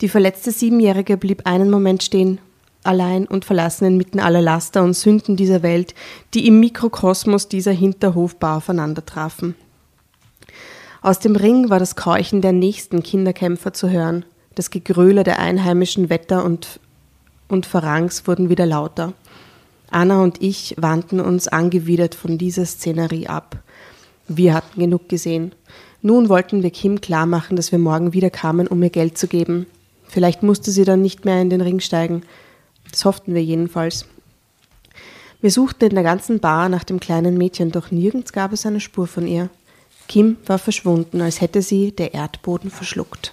Die 0.00 0.08
verletzte 0.08 0.50
Siebenjährige 0.50 1.16
blieb 1.16 1.46
einen 1.46 1.70
Moment 1.70 2.02
stehen, 2.02 2.40
allein 2.82 3.26
und 3.26 3.44
verlassen 3.44 3.84
inmitten 3.84 4.18
aller 4.18 4.40
Laster 4.40 4.82
und 4.82 4.94
Sünden 4.94 5.36
dieser 5.36 5.62
Welt, 5.62 5.94
die 6.34 6.46
im 6.46 6.58
Mikrokosmos 6.60 7.48
dieser 7.48 7.72
Hinterhofbar 7.72 8.56
aufeinander 8.56 9.04
trafen. 9.04 9.54
Aus 11.02 11.18
dem 11.18 11.36
Ring 11.36 11.70
war 11.70 11.78
das 11.78 11.96
Keuchen 11.96 12.42
der 12.42 12.52
nächsten 12.52 13.02
Kinderkämpfer 13.02 13.72
zu 13.72 13.88
hören. 13.90 14.24
Das 14.60 14.68
Gegröle 14.68 15.24
der 15.24 15.38
einheimischen 15.38 16.10
Wetter 16.10 16.44
und, 16.44 16.80
und 17.48 17.64
Farangs 17.64 18.26
wurden 18.26 18.50
wieder 18.50 18.66
lauter. 18.66 19.14
Anna 19.90 20.22
und 20.22 20.42
ich 20.42 20.74
wandten 20.76 21.18
uns 21.18 21.48
angewidert 21.48 22.14
von 22.14 22.36
dieser 22.36 22.66
Szenerie 22.66 23.26
ab. 23.26 23.56
Wir 24.28 24.52
hatten 24.52 24.78
genug 24.78 25.08
gesehen. 25.08 25.52
Nun 26.02 26.28
wollten 26.28 26.62
wir 26.62 26.70
Kim 26.70 27.00
klarmachen, 27.00 27.56
dass 27.56 27.72
wir 27.72 27.78
morgen 27.78 28.12
wieder 28.12 28.28
kamen, 28.28 28.66
um 28.66 28.82
ihr 28.82 28.90
Geld 28.90 29.16
zu 29.16 29.28
geben. 29.28 29.64
Vielleicht 30.06 30.42
musste 30.42 30.72
sie 30.72 30.84
dann 30.84 31.00
nicht 31.00 31.24
mehr 31.24 31.40
in 31.40 31.48
den 31.48 31.62
Ring 31.62 31.80
steigen. 31.80 32.20
Das 32.90 33.06
hofften 33.06 33.32
wir 33.32 33.42
jedenfalls. 33.42 34.04
Wir 35.40 35.50
suchten 35.50 35.88
in 35.88 35.94
der 35.94 36.04
ganzen 36.04 36.38
Bar 36.38 36.68
nach 36.68 36.84
dem 36.84 37.00
kleinen 37.00 37.38
Mädchen, 37.38 37.72
doch 37.72 37.90
nirgends 37.90 38.34
gab 38.34 38.52
es 38.52 38.66
eine 38.66 38.80
Spur 38.80 39.06
von 39.06 39.26
ihr. 39.26 39.48
Kim 40.06 40.36
war 40.44 40.58
verschwunden, 40.58 41.22
als 41.22 41.40
hätte 41.40 41.62
sie 41.62 41.92
der 41.92 42.12
Erdboden 42.12 42.70
verschluckt. 42.70 43.32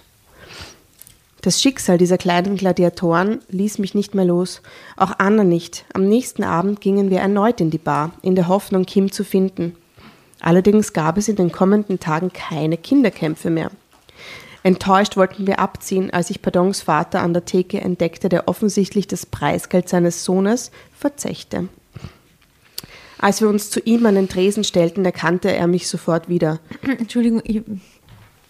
Das 1.40 1.62
Schicksal 1.62 1.98
dieser 1.98 2.18
kleinen 2.18 2.56
Gladiatoren 2.56 3.40
ließ 3.48 3.78
mich 3.78 3.94
nicht 3.94 4.14
mehr 4.14 4.24
los, 4.24 4.60
auch 4.96 5.12
Anna 5.18 5.44
nicht. 5.44 5.84
Am 5.94 6.08
nächsten 6.08 6.42
Abend 6.42 6.80
gingen 6.80 7.10
wir 7.10 7.20
erneut 7.20 7.60
in 7.60 7.70
die 7.70 7.78
Bar, 7.78 8.12
in 8.22 8.34
der 8.34 8.48
Hoffnung, 8.48 8.86
Kim 8.86 9.12
zu 9.12 9.24
finden. 9.24 9.76
Allerdings 10.40 10.92
gab 10.92 11.16
es 11.16 11.28
in 11.28 11.36
den 11.36 11.52
kommenden 11.52 12.00
Tagen 12.00 12.32
keine 12.32 12.76
Kinderkämpfe 12.76 13.50
mehr. 13.50 13.70
Enttäuscht 14.64 15.16
wollten 15.16 15.46
wir 15.46 15.60
abziehen, 15.60 16.12
als 16.12 16.30
ich 16.30 16.42
Pardons 16.42 16.82
Vater 16.82 17.22
an 17.22 17.32
der 17.32 17.44
Theke 17.44 17.80
entdeckte, 17.80 18.28
der 18.28 18.48
offensichtlich 18.48 19.06
das 19.06 19.24
Preisgeld 19.24 19.88
seines 19.88 20.24
Sohnes 20.24 20.72
verzechte. 20.92 21.68
Als 23.18 23.40
wir 23.40 23.48
uns 23.48 23.70
zu 23.70 23.80
ihm 23.80 24.06
an 24.06 24.14
den 24.16 24.28
Tresen 24.28 24.64
stellten, 24.64 25.04
erkannte 25.04 25.52
er 25.52 25.66
mich 25.66 25.88
sofort 25.88 26.28
wieder. 26.28 26.60
Entschuldigung, 26.82 27.40
ich 27.44 27.62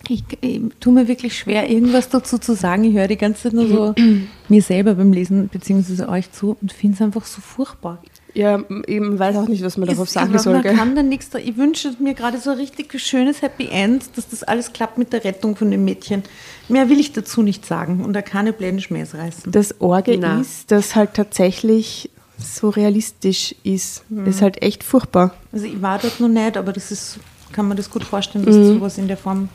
ich, 0.09 0.25
ich 0.41 0.61
tue 0.81 0.93
mir 0.93 1.09
wirklich 1.09 1.37
schwer, 1.37 1.69
irgendwas 1.69 2.09
dazu 2.09 2.39
zu 2.39 2.55
sagen. 2.55 2.85
Ich 2.85 2.95
höre 2.95 3.09
die 3.09 3.17
ganze 3.17 3.45
Zeit 3.45 3.53
nur 3.53 3.69
so 3.69 3.95
mir 4.49 4.63
selber 4.63 4.95
beim 4.95 5.13
Lesen, 5.13 5.49
beziehungsweise 5.49 6.09
euch 6.09 6.31
zu 6.33 6.57
und 6.61 6.73
finde 6.73 6.95
es 6.97 7.03
einfach 7.03 7.27
so 7.27 7.41
furchtbar. 7.41 8.03
Ja, 8.35 8.63
eben 8.87 9.19
weiß 9.19 9.37
auch 9.37 9.49
nicht, 9.49 9.65
was 9.65 9.77
man 9.79 9.89
darauf 9.89 10.09
sagen 10.09 10.39
soll. 10.39 10.63
Man 10.63 10.77
kann 10.77 10.95
dann 10.95 11.09
nichts 11.09 11.31
da. 11.31 11.39
Ich 11.39 11.57
wünsche 11.57 11.95
mir 11.99 12.15
gerade 12.15 12.39
so 12.39 12.51
ein 12.51 12.59
richtig 12.59 13.01
schönes 13.01 13.43
Happy 13.43 13.69
End, 13.69 14.05
dass 14.17 14.29
das 14.29 14.45
alles 14.45 14.73
klappt 14.73 14.99
mit 14.99 15.13
der 15.13 15.25
Rettung 15.25 15.57
von 15.57 15.71
dem 15.71 15.85
Mädchen. 15.85 16.23
Mehr 16.69 16.89
will 16.89 17.01
ich 17.01 17.13
dazu 17.13 17.43
nicht 17.43 17.67
sagen 17.67 18.05
und 18.05 18.13
da 18.13 18.23
keine 18.23 18.53
bläden 18.53 18.81
Schmähs 18.81 19.15
reißen. 19.15 19.51
Das 19.51 19.81
Orge 19.81 20.19
Na. 20.19 20.41
ist, 20.41 20.71
dass 20.71 20.95
halt 20.95 21.15
tatsächlich 21.15 22.11
so 22.39 22.69
realistisch 22.69 23.55
ist. 23.65 24.09
Mhm. 24.09 24.27
Das 24.27 24.37
ist 24.37 24.43
halt 24.43 24.63
echt 24.63 24.85
furchtbar. 24.85 25.35
Also 25.51 25.67
ich 25.67 25.83
war 25.83 25.99
dort 25.99 26.21
noch 26.21 26.29
nicht, 26.29 26.57
aber 26.57 26.73
das 26.73 26.93
ist, 26.93 27.19
kann 27.53 27.67
man 27.67 27.77
das 27.77 27.91
gut 27.91 28.05
vorstellen, 28.05 28.45
dass 28.45 28.55
mhm. 28.55 28.75
sowas 28.75 28.99
in 28.99 29.09
der 29.09 29.17
Form 29.17 29.49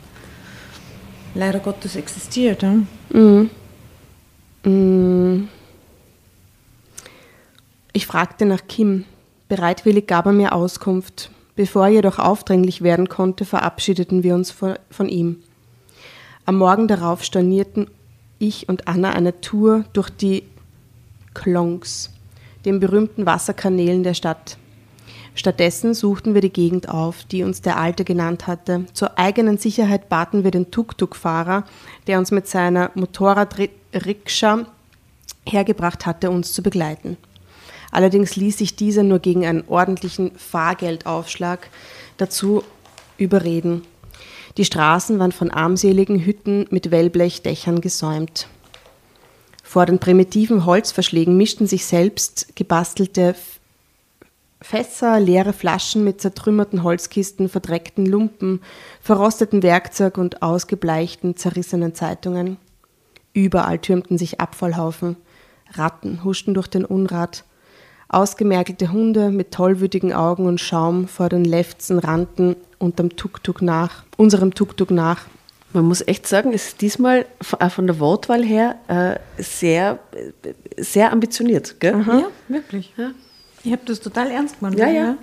leider 1.36 1.60
Gottes 1.60 1.96
existiert. 1.96 2.64
Ja? 2.64 2.76
Mhm. 3.10 3.50
Mhm. 4.64 5.50
Ich 7.92 8.08
fragte 8.08 8.46
nach 8.46 8.68
Kim. 8.68 9.06
Bereitwillig 9.50 10.08
gab 10.08 10.26
er 10.26 10.32
mir 10.32 10.54
Auskunft. 10.54 11.30
Bevor 11.56 11.86
er 11.86 11.94
jedoch 11.94 12.18
aufdringlich 12.18 12.82
werden 12.82 13.08
konnte, 13.08 13.46
verabschiedeten 13.46 14.24
wir 14.24 14.34
uns 14.34 14.52
von 14.52 15.10
ihm. 15.10 15.44
Am 16.46 16.56
Morgen 16.58 16.88
darauf 16.88 17.24
stornierten 17.24 17.88
ich 18.40 18.68
und 18.68 18.88
Anna 18.88 19.12
eine 19.12 19.40
Tour 19.40 19.86
durch 19.94 20.10
die 20.10 20.44
Klonks, 21.34 22.10
den 22.66 22.80
berühmten 22.80 23.26
Wasserkanälen 23.26 24.04
der 24.04 24.14
Stadt. 24.14 24.58
Stattdessen 25.36 25.94
suchten 25.94 26.34
wir 26.34 26.42
die 26.42 26.54
Gegend 26.54 26.90
auf, 26.90 27.24
die 27.24 27.44
uns 27.44 27.62
der 27.62 27.78
Alte 27.78 28.04
genannt 28.04 28.46
hatte. 28.46 28.86
Zur 28.94 29.18
eigenen 29.18 29.58
Sicherheit 29.58 30.08
baten 30.10 30.44
wir 30.44 30.52
den 30.52 30.70
Tuk-Tuk-Fahrer, 30.70 31.64
der 32.08 32.20
uns 32.20 32.32
mit 32.32 32.48
seiner 32.48 32.92
Motorradrikscha 32.94 34.66
hergebracht 35.46 36.06
hatte, 36.06 36.30
uns 36.30 36.54
zu 36.54 36.62
begleiten. 36.62 37.18
Allerdings 37.92 38.36
ließ 38.36 38.58
sich 38.58 38.76
dieser 38.76 39.04
nur 39.04 39.20
gegen 39.20 39.46
einen 39.46 39.64
ordentlichen 39.68 40.32
Fahrgeldaufschlag 40.36 41.70
dazu 42.18 42.64
überreden. 43.18 43.84
Die 44.58 44.66
Straßen 44.66 45.20
waren 45.20 45.32
von 45.32 45.52
armseligen 45.52 46.24
Hütten 46.26 46.68
mit 46.70 46.92
Wellblechdächern 46.92 47.82
gesäumt. 47.82 48.48
Vor 49.64 49.86
den 49.88 49.98
primitiven 49.98 50.66
Holzverschlägen 50.66 51.36
mischten 51.38 51.66
sich 51.66 51.86
selbst 51.86 52.56
gebastelte 52.56 53.36
Fässer, 54.64 55.20
leere 55.20 55.52
Flaschen 55.52 56.06
mit 56.06 56.22
zertrümmerten 56.22 56.84
Holzkisten, 56.84 57.50
verdreckten 57.50 58.06
Lumpen, 58.06 58.62
verrosteten 59.02 59.62
Werkzeug 59.62 60.18
und 60.18 60.42
ausgebleichten, 60.42 61.36
zerrissenen 61.36 61.94
Zeitungen. 61.94 62.58
Überall 63.34 63.80
türmten 63.80 64.18
sich 64.18 64.40
Abfallhaufen. 64.40 65.18
Ratten 65.74 66.24
huschten 66.24 66.54
durch 66.54 66.68
den 66.68 66.86
Unrat. 66.86 67.44
Ausgemergelte 68.08 68.92
Hunde 68.92 69.32
mit 69.32 69.52
tollwütigen 69.52 70.14
Augen 70.14 70.46
und 70.46 70.62
Schaum 70.62 71.08
vor 71.08 71.30
den 71.30 71.44
Lefzen 71.44 72.00
rannten 72.00 72.56
unterm 72.78 73.16
Tuk-Tuk 73.16 73.62
nach, 73.62 74.04
unserem 74.18 74.54
Tuk-Tuk 74.54 74.92
nach. 74.92 75.26
Man 75.74 75.86
muss 75.86 76.08
echt 76.08 76.28
sagen, 76.28 76.54
es 76.54 76.68
ist 76.68 76.82
diesmal 76.82 77.26
von 77.42 77.88
der 77.88 78.00
Wortwahl 78.00 78.44
her 78.44 78.76
äh, 78.88 79.42
sehr, 79.42 80.00
sehr 80.78 81.12
ambitioniert. 81.12 81.80
Gell? 81.80 82.06
Ja, 82.08 82.28
wirklich. 82.48 82.94
Ja. 82.96 83.12
Ich 83.64 83.72
habe 83.72 83.84
das 83.86 84.00
total 84.00 84.30
ernst 84.32 84.60
gemeint. 84.60 84.78
Ja, 84.78 84.90
ja. 84.90 85.18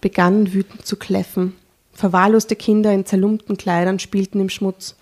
Begannen 0.00 0.52
wütend 0.52 0.86
zu 0.86 0.96
kläffen. 0.96 1.54
Verwahrloste 1.92 2.56
Kinder 2.56 2.92
in 2.92 3.04
zerlumpten 3.04 3.56
Kleidern 3.56 3.98
spielten 3.98 4.40
im 4.40 4.48
Schmutz. 4.48 4.96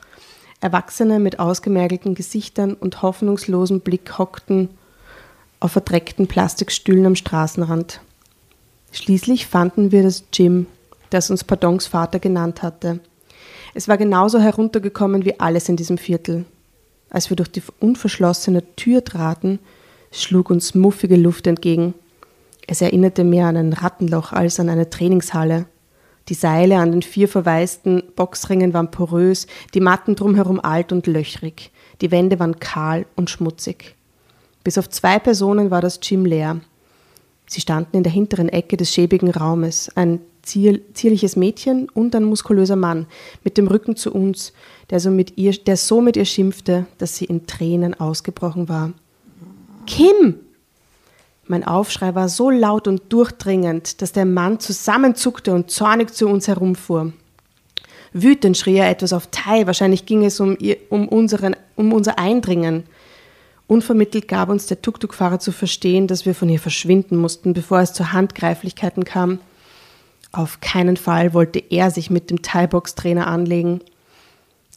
Erwachsene 0.60 1.20
mit 1.20 1.38
ausgemergelten 1.38 2.14
Gesichtern 2.14 2.74
und 2.74 3.02
hoffnungslosem 3.02 3.80
Blick 3.80 4.18
hockten 4.18 4.70
auf 5.60 5.72
verdreckten 5.72 6.26
Plastikstühlen 6.26 7.06
am 7.06 7.14
Straßenrand. 7.14 8.00
Schließlich 8.92 9.46
fanden 9.46 9.92
wir 9.92 10.02
das 10.02 10.24
Gym, 10.32 10.66
das 11.10 11.30
uns 11.30 11.44
Pardons 11.44 11.86
Vater 11.86 12.18
genannt 12.18 12.62
hatte. 12.62 13.00
Es 13.74 13.86
war 13.86 13.98
genauso 13.98 14.40
heruntergekommen 14.40 15.24
wie 15.24 15.38
alles 15.38 15.68
in 15.68 15.76
diesem 15.76 15.98
Viertel. 15.98 16.44
Als 17.10 17.30
wir 17.30 17.36
durch 17.36 17.50
die 17.50 17.62
unverschlossene 17.80 18.64
Tür 18.76 19.04
traten, 19.04 19.60
schlug 20.10 20.50
uns 20.50 20.74
muffige 20.74 21.16
Luft 21.16 21.46
entgegen. 21.46 21.94
Es 22.66 22.80
erinnerte 22.80 23.24
mehr 23.24 23.46
an 23.46 23.56
ein 23.56 23.72
Rattenloch 23.72 24.32
als 24.32 24.60
an 24.60 24.68
eine 24.68 24.90
Trainingshalle. 24.90 25.66
Die 26.28 26.34
Seile 26.34 26.76
an 26.76 26.92
den 26.92 27.02
vier 27.02 27.28
verwaisten 27.28 28.02
Boxringen 28.14 28.74
waren 28.74 28.90
porös, 28.90 29.46
die 29.72 29.80
Matten 29.80 30.14
drumherum 30.14 30.60
alt 30.60 30.92
und 30.92 31.06
löchrig, 31.06 31.70
die 32.02 32.10
Wände 32.10 32.38
waren 32.38 32.60
kahl 32.60 33.06
und 33.16 33.30
schmutzig. 33.30 33.94
Bis 34.62 34.76
auf 34.76 34.90
zwei 34.90 35.18
Personen 35.18 35.70
war 35.70 35.80
das 35.80 36.00
Gym 36.00 36.26
leer. 36.26 36.60
Sie 37.46 37.62
standen 37.62 37.96
in 37.96 38.02
der 38.02 38.12
hinteren 38.12 38.50
Ecke 38.50 38.76
des 38.76 38.92
schäbigen 38.92 39.30
Raumes, 39.30 39.90
ein 39.94 40.20
zier 40.42 40.80
zierliches 40.92 41.36
Mädchen 41.36 41.88
und 41.88 42.14
ein 42.14 42.24
muskulöser 42.24 42.76
Mann 42.76 43.06
mit 43.44 43.56
dem 43.56 43.66
Rücken 43.66 43.96
zu 43.96 44.12
uns, 44.12 44.52
der 44.90 45.00
so 45.00 45.10
mit 45.10 45.38
ihr, 45.38 45.52
der 45.52 45.78
so 45.78 46.02
mit 46.02 46.18
ihr 46.18 46.26
schimpfte, 46.26 46.86
dass 46.98 47.16
sie 47.16 47.24
in 47.24 47.46
Tränen 47.46 47.98
ausgebrochen 47.98 48.68
war. 48.68 48.92
Kim! 49.88 50.40
Mein 51.46 51.64
Aufschrei 51.64 52.14
war 52.14 52.28
so 52.28 52.50
laut 52.50 52.86
und 52.86 53.10
durchdringend, 53.10 54.02
dass 54.02 54.12
der 54.12 54.26
Mann 54.26 54.60
zusammenzuckte 54.60 55.54
und 55.54 55.70
zornig 55.70 56.12
zu 56.12 56.28
uns 56.28 56.46
herumfuhr. 56.46 57.14
Wütend 58.12 58.58
schrie 58.58 58.76
er 58.76 58.90
etwas 58.90 59.14
auf 59.14 59.28
Thai, 59.30 59.66
wahrscheinlich 59.66 60.04
ging 60.04 60.26
es 60.26 60.40
um, 60.40 60.56
ihr, 60.60 60.76
um, 60.90 61.08
unseren, 61.08 61.56
um 61.74 61.94
unser 61.94 62.18
Eindringen. 62.18 62.84
Unvermittelt 63.66 64.28
gab 64.28 64.50
uns 64.50 64.66
der 64.66 64.82
Tuk-Tuk-Fahrer 64.82 65.38
zu 65.38 65.52
verstehen, 65.52 66.06
dass 66.06 66.26
wir 66.26 66.34
von 66.34 66.50
hier 66.50 66.60
verschwinden 66.60 67.16
mussten, 67.16 67.54
bevor 67.54 67.80
es 67.80 67.94
zu 67.94 68.12
Handgreiflichkeiten 68.12 69.04
kam. 69.04 69.40
Auf 70.32 70.60
keinen 70.60 70.98
Fall 70.98 71.32
wollte 71.32 71.62
er 71.70 71.90
sich 71.90 72.10
mit 72.10 72.28
dem 72.28 72.42
Thai-Box-Trainer 72.42 73.26
anlegen. 73.26 73.80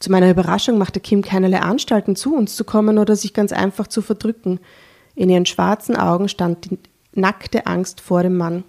Zu 0.00 0.10
meiner 0.10 0.30
Überraschung 0.30 0.78
machte 0.78 1.00
Kim 1.00 1.20
keinerlei 1.20 1.60
Anstalten, 1.60 2.16
zu 2.16 2.34
uns 2.34 2.56
zu 2.56 2.64
kommen 2.64 2.98
oder 2.98 3.14
sich 3.14 3.34
ganz 3.34 3.52
einfach 3.52 3.86
zu 3.86 4.00
verdrücken. 4.00 4.58
In 5.14 5.28
ihren 5.28 5.46
schwarzen 5.46 5.96
Augen 5.96 6.28
stand 6.28 6.70
die 6.70 6.78
nackte 7.14 7.66
Angst 7.66 8.00
vor 8.00 8.22
dem 8.22 8.36
Mann. 8.36 8.64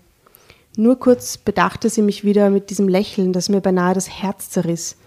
Nur 0.76 1.00
kurz 1.00 1.38
bedachte 1.38 1.90
sie 1.90 2.02
mich 2.02 2.24
wieder 2.24 2.50
mit 2.50 2.70
diesem 2.70 2.88
Lächeln, 2.88 3.32
das 3.32 3.50
mir 3.50 3.62
beinahe 3.62 3.94
das 3.94 4.10
Herz 4.10 4.50
zerriss. 4.50 4.98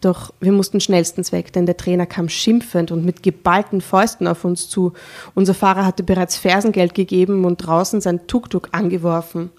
Doch 0.00 0.32
wir 0.40 0.52
mussten 0.52 0.80
schnellstens 0.80 1.30
weg, 1.30 1.52
denn 1.52 1.66
der 1.66 1.76
Trainer 1.76 2.06
kam 2.06 2.28
schimpfend 2.28 2.90
und 2.90 3.04
mit 3.04 3.22
geballten 3.22 3.80
Fäusten 3.80 4.26
auf 4.26 4.44
uns 4.44 4.68
zu. 4.68 4.94
Unser 5.34 5.54
Fahrer 5.54 5.84
hatte 5.84 6.02
bereits 6.02 6.36
Fersengeld 6.36 6.94
gegeben 6.94 7.44
und 7.44 7.58
draußen 7.58 8.00
sein 8.00 8.26
Tuk-Tuk 8.26 8.70
angeworfen. 8.72 9.50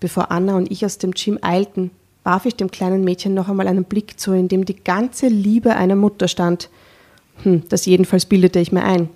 Bevor 0.00 0.30
Anna 0.30 0.56
und 0.56 0.70
ich 0.70 0.84
aus 0.84 0.98
dem 0.98 1.12
Gym 1.12 1.38
eilten, 1.42 1.90
warf 2.22 2.46
ich 2.46 2.54
dem 2.54 2.70
kleinen 2.70 3.04
Mädchen 3.04 3.34
noch 3.34 3.48
einmal 3.48 3.66
einen 3.66 3.84
Blick 3.84 4.18
zu, 4.18 4.32
in 4.32 4.48
dem 4.48 4.64
die 4.64 4.82
ganze 4.82 5.26
Liebe 5.26 5.74
einer 5.74 5.96
Mutter 5.96 6.28
stand. 6.28 6.70
Hm, 7.42 7.64
das 7.68 7.84
jedenfalls 7.84 8.26
bildete 8.26 8.60
ich 8.60 8.70
mir 8.70 8.84
ein. 8.84 9.08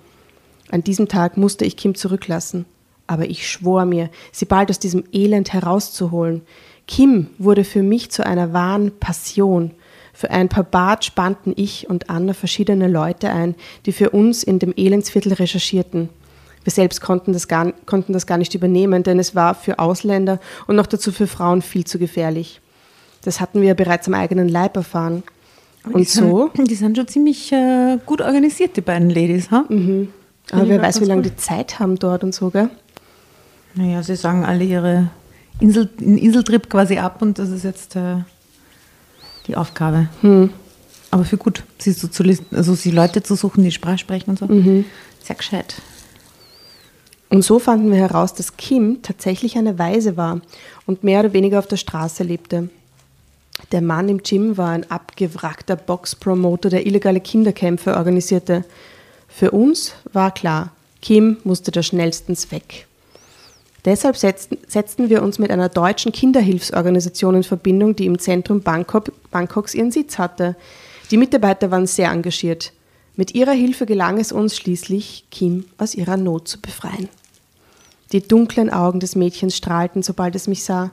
An 0.71 0.83
diesem 0.83 1.07
Tag 1.07 1.37
musste 1.37 1.65
ich 1.65 1.77
Kim 1.77 1.95
zurücklassen. 1.95 2.65
Aber 3.07 3.29
ich 3.29 3.49
schwor 3.49 3.85
mir, 3.85 4.09
sie 4.31 4.45
bald 4.45 4.69
aus 4.69 4.79
diesem 4.79 5.05
Elend 5.13 5.53
herauszuholen. 5.53 6.41
Kim 6.87 7.27
wurde 7.37 7.63
für 7.63 7.83
mich 7.83 8.11
zu 8.11 8.25
einer 8.25 8.53
wahren 8.53 8.91
Passion. 8.99 9.71
Für 10.13 10.31
ein 10.31 10.49
paar 10.49 10.63
Bad 10.63 11.05
spannten 11.05 11.53
ich 11.55 11.89
und 11.89 12.09
Anna 12.09 12.33
verschiedene 12.33 12.87
Leute 12.87 13.29
ein, 13.29 13.55
die 13.85 13.91
für 13.91 14.09
uns 14.09 14.43
in 14.43 14.59
dem 14.59 14.73
Elendsviertel 14.75 15.33
recherchierten. 15.33 16.09
Wir 16.63 16.71
selbst 16.71 16.99
konnten 16.99 17.31
das, 17.31 17.47
gar, 17.47 17.71
konnten 17.85 18.11
das 18.11 18.27
gar 18.27 18.37
nicht 18.37 18.53
übernehmen, 18.53 19.03
denn 19.03 19.19
es 19.19 19.35
war 19.35 19.55
für 19.55 19.79
Ausländer 19.79 20.39
und 20.65 20.75
noch 20.75 20.87
dazu 20.87 21.13
für 21.13 21.27
Frauen 21.27 21.61
viel 21.61 21.85
zu 21.85 21.97
gefährlich. 21.97 22.59
Das 23.21 23.39
hatten 23.39 23.61
wir 23.61 23.73
bereits 23.73 24.07
am 24.07 24.13
eigenen 24.13 24.49
Leib 24.49 24.75
erfahren. 24.75 25.23
Und 25.85 25.99
die 25.99 26.03
so. 26.05 26.49
Sind, 26.55 26.69
die 26.69 26.75
sind 26.75 26.97
schon 26.97 27.07
ziemlich 27.07 27.51
äh, 27.53 27.97
gut 28.05 28.21
organisiert, 28.21 28.75
die 28.75 28.81
beiden 28.81 29.09
Ladies, 29.09 29.49
ha? 29.51 29.63
Mhm. 29.69 30.09
Aber 30.51 30.67
wer 30.67 30.81
weiß, 30.81 31.01
wie 31.01 31.05
lange 31.05 31.23
die 31.23 31.35
Zeit 31.35 31.79
haben 31.79 31.97
dort 31.97 32.23
und 32.23 32.33
so, 32.33 32.49
gell? 32.49 32.69
Naja, 33.75 34.01
sie 34.01 34.15
sagen 34.15 34.45
alle 34.45 34.63
ihre 34.63 35.09
Insel, 35.59 35.89
Inseltrip 35.99 36.69
quasi 36.69 36.97
ab 36.97 37.21
und 37.21 37.37
das 37.37 37.49
ist 37.49 37.63
jetzt 37.63 37.95
äh, 37.95 38.17
die 39.47 39.55
Aufgabe. 39.55 40.07
Hm. 40.21 40.51
Aber 41.11 41.25
für 41.25 41.37
gut, 41.37 41.63
sie 41.77 41.91
so 41.91 42.07
zu 42.07 42.23
also 42.51 42.75
sie 42.75 42.91
Leute 42.91 43.23
zu 43.23 43.35
suchen, 43.35 43.63
die 43.63 43.71
Sprache 43.71 43.97
sprechen 43.97 44.31
und 44.31 44.39
so. 44.39 44.45
Mhm. 44.45 44.85
Sehr 45.23 45.35
gescheit. 45.35 45.75
Und 47.29 47.43
so 47.43 47.59
fanden 47.59 47.91
wir 47.91 47.97
heraus, 47.97 48.33
dass 48.33 48.57
Kim 48.57 49.01
tatsächlich 49.01 49.57
eine 49.57 49.77
Weise 49.77 50.15
war 50.15 50.41
und 50.85 51.03
mehr 51.03 51.19
oder 51.21 51.33
weniger 51.33 51.59
auf 51.59 51.67
der 51.67 51.77
Straße 51.77 52.23
lebte. 52.23 52.69
Der 53.71 53.81
Mann 53.81 54.07
im 54.07 54.23
Gym 54.23 54.57
war 54.57 54.69
ein 54.69 54.89
abgewrackter 54.89 55.75
Boxpromoter, 55.75 56.69
der 56.69 56.85
illegale 56.85 57.19
Kinderkämpfe 57.19 57.95
organisierte. 57.97 58.63
Für 59.27 59.51
uns 59.51 59.93
war 60.13 60.33
klar, 60.33 60.71
Kim 61.01 61.37
musste 61.43 61.71
da 61.71 61.83
schnellstens 61.83 62.51
weg. 62.51 62.87
Deshalb 63.85 64.17
setzten, 64.17 65.09
wir 65.09 65.23
uns 65.23 65.39
mit 65.39 65.49
einer 65.49 65.69
deutschen 65.69 66.11
Kinderhilfsorganisation 66.11 67.35
in 67.35 67.43
Verbindung, 67.43 67.95
die 67.95 68.05
im 68.05 68.19
Zentrum 68.19 68.61
Bangkok, 68.61 69.13
Bangkoks 69.31 69.73
ihren 69.73 69.91
Sitz 69.91 70.17
hatte. 70.17 70.55
Die 71.09 71.17
Mitarbeiter 71.17 71.71
waren 71.71 71.87
sehr 71.87 72.11
engagiert. 72.11 72.73
Mit 73.15 73.33
ihrer 73.33 73.53
Hilfe 73.53 73.85
gelang 73.85 74.19
es 74.19 74.33
uns 74.33 74.57
schließlich, 74.57 75.25
Kim 75.31 75.65
aus 75.77 75.95
ihrer 75.95 76.17
Not 76.17 76.49
zu 76.49 76.59
befreien. 76.59 77.07
Die 78.11 78.27
dunklen 78.27 78.69
Augen 78.69 78.99
des 78.99 79.15
Mädchens 79.15 79.55
strahlten, 79.55 80.03
sobald 80.03 80.35
es 80.35 80.47
mich 80.47 80.63
sah. 80.63 80.91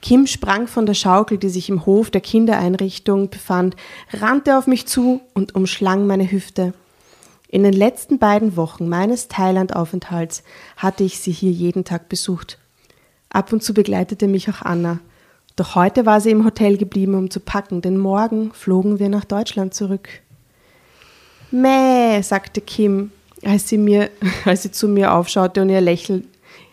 Kim 0.00 0.26
sprang 0.26 0.66
von 0.66 0.86
der 0.86 0.94
Schaukel, 0.94 1.38
die 1.38 1.48
sich 1.48 1.68
im 1.68 1.86
Hof 1.86 2.10
der 2.10 2.20
Kindereinrichtung 2.20 3.30
befand, 3.30 3.76
rannte 4.12 4.58
auf 4.58 4.66
mich 4.66 4.86
zu 4.86 5.20
und 5.34 5.54
umschlang 5.54 6.06
meine 6.06 6.30
Hüfte. 6.30 6.74
In 7.52 7.64
den 7.64 7.74
letzten 7.74 8.18
beiden 8.18 8.56
Wochen 8.56 8.88
meines 8.88 9.28
Thailand-Aufenthalts 9.28 10.42
hatte 10.78 11.04
ich 11.04 11.18
sie 11.18 11.32
hier 11.32 11.50
jeden 11.52 11.84
Tag 11.84 12.08
besucht. 12.08 12.56
Ab 13.28 13.52
und 13.52 13.62
zu 13.62 13.74
begleitete 13.74 14.26
mich 14.26 14.48
auch 14.48 14.62
Anna. 14.62 15.00
Doch 15.56 15.74
heute 15.74 16.06
war 16.06 16.22
sie 16.22 16.30
im 16.30 16.46
Hotel 16.46 16.78
geblieben, 16.78 17.14
um 17.14 17.30
zu 17.30 17.40
packen, 17.40 17.82
denn 17.82 17.98
morgen 17.98 18.54
flogen 18.54 18.98
wir 18.98 19.10
nach 19.10 19.26
Deutschland 19.26 19.74
zurück. 19.74 20.08
Mäh, 21.50 22.22
sagte 22.22 22.62
Kim, 22.62 23.12
als 23.44 23.68
sie, 23.68 23.76
mir, 23.76 24.08
als 24.46 24.62
sie 24.62 24.72
zu 24.72 24.88
mir 24.88 25.12
aufschaute 25.12 25.60
und 25.60 25.68
ihr, 25.68 25.82
Lächel, 25.82 26.24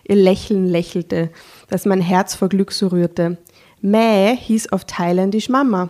ihr 0.07 0.15
Lächeln 0.15 0.65
lächelte, 0.65 1.29
das 1.67 1.85
mein 1.85 1.99
Herz 1.99 2.35
vor 2.35 2.47
Glück 2.47 2.71
so 2.71 2.87
rührte. 2.87 3.37
Mäh 3.81 4.33
hieß 4.37 4.71
auf 4.71 4.85
Thailändisch 4.85 5.49
Mama. 5.49 5.89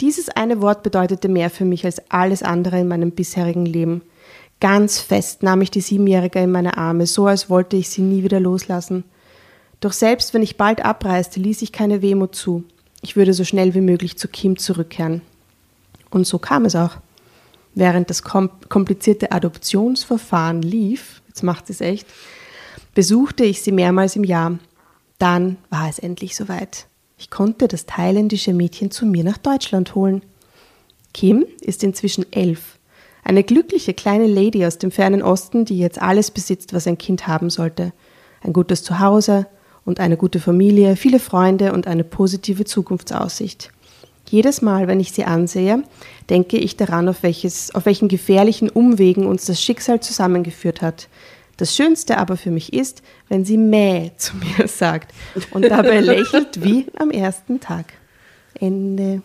Dieses 0.00 0.30
eine 0.30 0.62
Wort 0.62 0.82
bedeutete 0.82 1.28
mehr 1.28 1.50
für 1.50 1.66
mich 1.66 1.84
als 1.84 2.00
alles 2.10 2.42
andere 2.42 2.80
in 2.80 2.88
meinem 2.88 3.10
bisherigen 3.10 3.66
Leben. 3.66 4.02
Ganz 4.58 4.98
fest 4.98 5.42
nahm 5.42 5.60
ich 5.60 5.70
die 5.70 5.80
Siebenjährige 5.82 6.38
in 6.38 6.50
meine 6.50 6.78
Arme, 6.78 7.06
so 7.06 7.26
als 7.26 7.50
wollte 7.50 7.76
ich 7.76 7.90
sie 7.90 8.02
nie 8.02 8.22
wieder 8.22 8.40
loslassen. 8.40 9.04
Doch 9.80 9.92
selbst 9.92 10.32
wenn 10.34 10.42
ich 10.42 10.56
bald 10.56 10.84
abreiste, 10.84 11.40
ließ 11.40 11.62
ich 11.62 11.72
keine 11.72 12.02
Wehmut 12.02 12.34
zu. 12.34 12.64
Ich 13.02 13.16
würde 13.16 13.32
so 13.32 13.44
schnell 13.44 13.74
wie 13.74 13.80
möglich 13.80 14.18
zu 14.18 14.28
Kim 14.28 14.58
zurückkehren. 14.58 15.22
Und 16.10 16.26
so 16.26 16.38
kam 16.38 16.64
es 16.64 16.76
auch. 16.76 16.96
Während 17.74 18.10
das 18.10 18.22
komplizierte 18.22 19.32
Adoptionsverfahren 19.32 20.60
lief, 20.60 21.22
jetzt 21.28 21.42
macht 21.42 21.70
es 21.70 21.80
echt, 21.80 22.06
besuchte 22.94 23.44
ich 23.44 23.62
sie 23.62 23.72
mehrmals 23.72 24.16
im 24.16 24.24
Jahr. 24.24 24.58
Dann 25.18 25.56
war 25.70 25.88
es 25.88 25.98
endlich 25.98 26.36
soweit. 26.36 26.89
Ich 27.20 27.28
konnte 27.28 27.68
das 27.68 27.84
thailändische 27.84 28.54
Mädchen 28.54 28.90
zu 28.90 29.04
mir 29.04 29.22
nach 29.24 29.36
Deutschland 29.36 29.94
holen. 29.94 30.22
Kim 31.12 31.44
ist 31.60 31.84
inzwischen 31.84 32.24
elf, 32.32 32.78
Eine 33.22 33.44
glückliche 33.44 33.92
kleine 33.92 34.26
Lady 34.26 34.64
aus 34.64 34.78
dem 34.78 34.90
fernen 34.90 35.22
Osten, 35.22 35.66
die 35.66 35.78
jetzt 35.78 36.00
alles 36.00 36.30
besitzt, 36.30 36.72
was 36.72 36.86
ein 36.86 36.96
Kind 36.96 37.26
haben 37.26 37.50
sollte. 37.50 37.92
Ein 38.42 38.54
gutes 38.54 38.82
Zuhause 38.82 39.46
und 39.84 40.00
eine 40.00 40.16
gute 40.16 40.40
Familie, 40.40 40.96
viele 40.96 41.18
Freunde 41.18 41.74
und 41.74 41.86
eine 41.86 42.04
positive 42.04 42.64
Zukunftsaussicht. 42.64 43.70
Jedes 44.30 44.62
Mal, 44.62 44.88
wenn 44.88 44.98
ich 44.98 45.12
sie 45.12 45.24
ansehe, 45.24 45.84
denke 46.30 46.56
ich 46.56 46.78
daran, 46.78 47.06
auf, 47.06 47.22
welches, 47.22 47.74
auf 47.74 47.84
welchen 47.84 48.08
gefährlichen 48.08 48.70
Umwegen 48.70 49.26
uns 49.26 49.44
das 49.44 49.62
Schicksal 49.62 50.00
zusammengeführt 50.00 50.80
hat. 50.80 51.08
Das 51.60 51.76
Schönste 51.76 52.16
aber 52.16 52.38
für 52.38 52.50
mich 52.50 52.72
ist, 52.72 53.02
wenn 53.28 53.44
sie 53.44 53.58
Mäh 53.58 54.12
zu 54.16 54.34
mir 54.58 54.66
sagt 54.66 55.12
und 55.50 55.68
dabei 55.68 56.00
lächelt 56.00 56.64
wie 56.64 56.86
am 56.96 57.10
ersten 57.10 57.60
Tag. 57.60 57.92
Ende. 58.58 59.20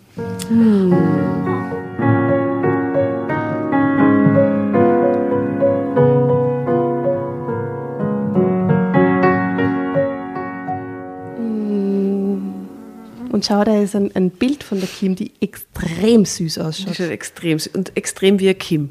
Und 13.31 13.45
schau, 13.45 13.63
da 13.63 13.81
ist 13.81 13.95
ein, 13.95 14.13
ein 14.13 14.29
Bild 14.29 14.65
von 14.65 14.81
der 14.81 14.89
Kim, 14.89 15.15
die 15.15 15.31
extrem 15.39 16.25
süß 16.25 16.55
Die 16.55 16.59
ausschaut. 16.59 16.97
schaut 16.97 17.11
extrem 17.11 17.59
süß 17.59 17.73
und 17.75 17.95
extrem 17.95 18.41
wie 18.41 18.49
ein 18.49 18.57
Kim. 18.57 18.89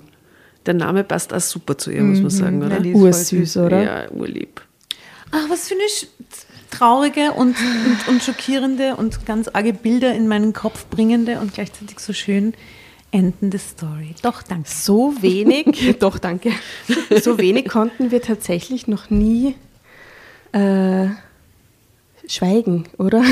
Der 0.67 0.75
Name 0.75 1.05
passt 1.05 1.33
auch 1.35 1.41
super 1.41 1.77
zu 1.79 1.91
ihr, 1.91 2.03
muss 2.03 2.21
man 2.21 2.31
sagen, 2.31 2.63
oder? 2.63 2.81
ja, 2.83 2.95
Ursüß, 2.95 3.57
oder? 3.59 3.83
Ja, 3.83 4.11
urlieb. 4.11 4.61
Ach, 5.31 5.49
was 5.51 5.69
für 5.69 5.75
eine 5.75 5.83
sch- 5.85 6.07
traurige 6.71 7.33
und, 7.33 7.57
und, 7.57 8.09
und 8.09 8.23
schockierende 8.23 8.97
und 8.97 9.27
ganz 9.27 9.49
arge 9.49 9.73
Bilder 9.73 10.15
in 10.15 10.27
meinen 10.29 10.53
Kopf 10.53 10.87
bringende 10.87 11.39
und 11.41 11.55
gleichzeitig 11.55 11.99
so 12.01 12.13
schön 12.13 12.55
endende 13.13 13.59
Story. 13.59 14.15
Doch, 14.23 14.43
danke. 14.43 14.69
So 14.69 15.15
wenig, 15.21 15.97
doch 16.01 16.19
danke, 16.19 16.51
so 17.23 17.39
wenig 17.39 17.69
konnten 17.69 18.11
wir 18.11 18.21
tatsächlich 18.23 18.89
noch 18.89 19.09
nie 19.11 19.55
äh, 20.53 21.07
schweigen, 22.27 22.85
oder? 22.99 23.23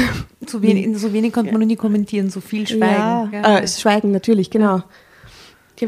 So 0.47 0.63
wenig, 0.63 0.97
so 0.99 1.13
wenig 1.13 1.33
konnte 1.33 1.51
man 1.53 1.61
noch 1.63 1.67
nie 1.67 1.77
kommentieren, 1.77 2.31
so 2.31 2.41
viel 2.41 2.67
schweigen. 2.69 3.33
Ja, 3.33 3.59
Äh, 3.59 3.67
schweigen 3.69 4.11
natürlich, 4.13 4.51
genau. 4.51 4.77
Ja, 4.77 4.85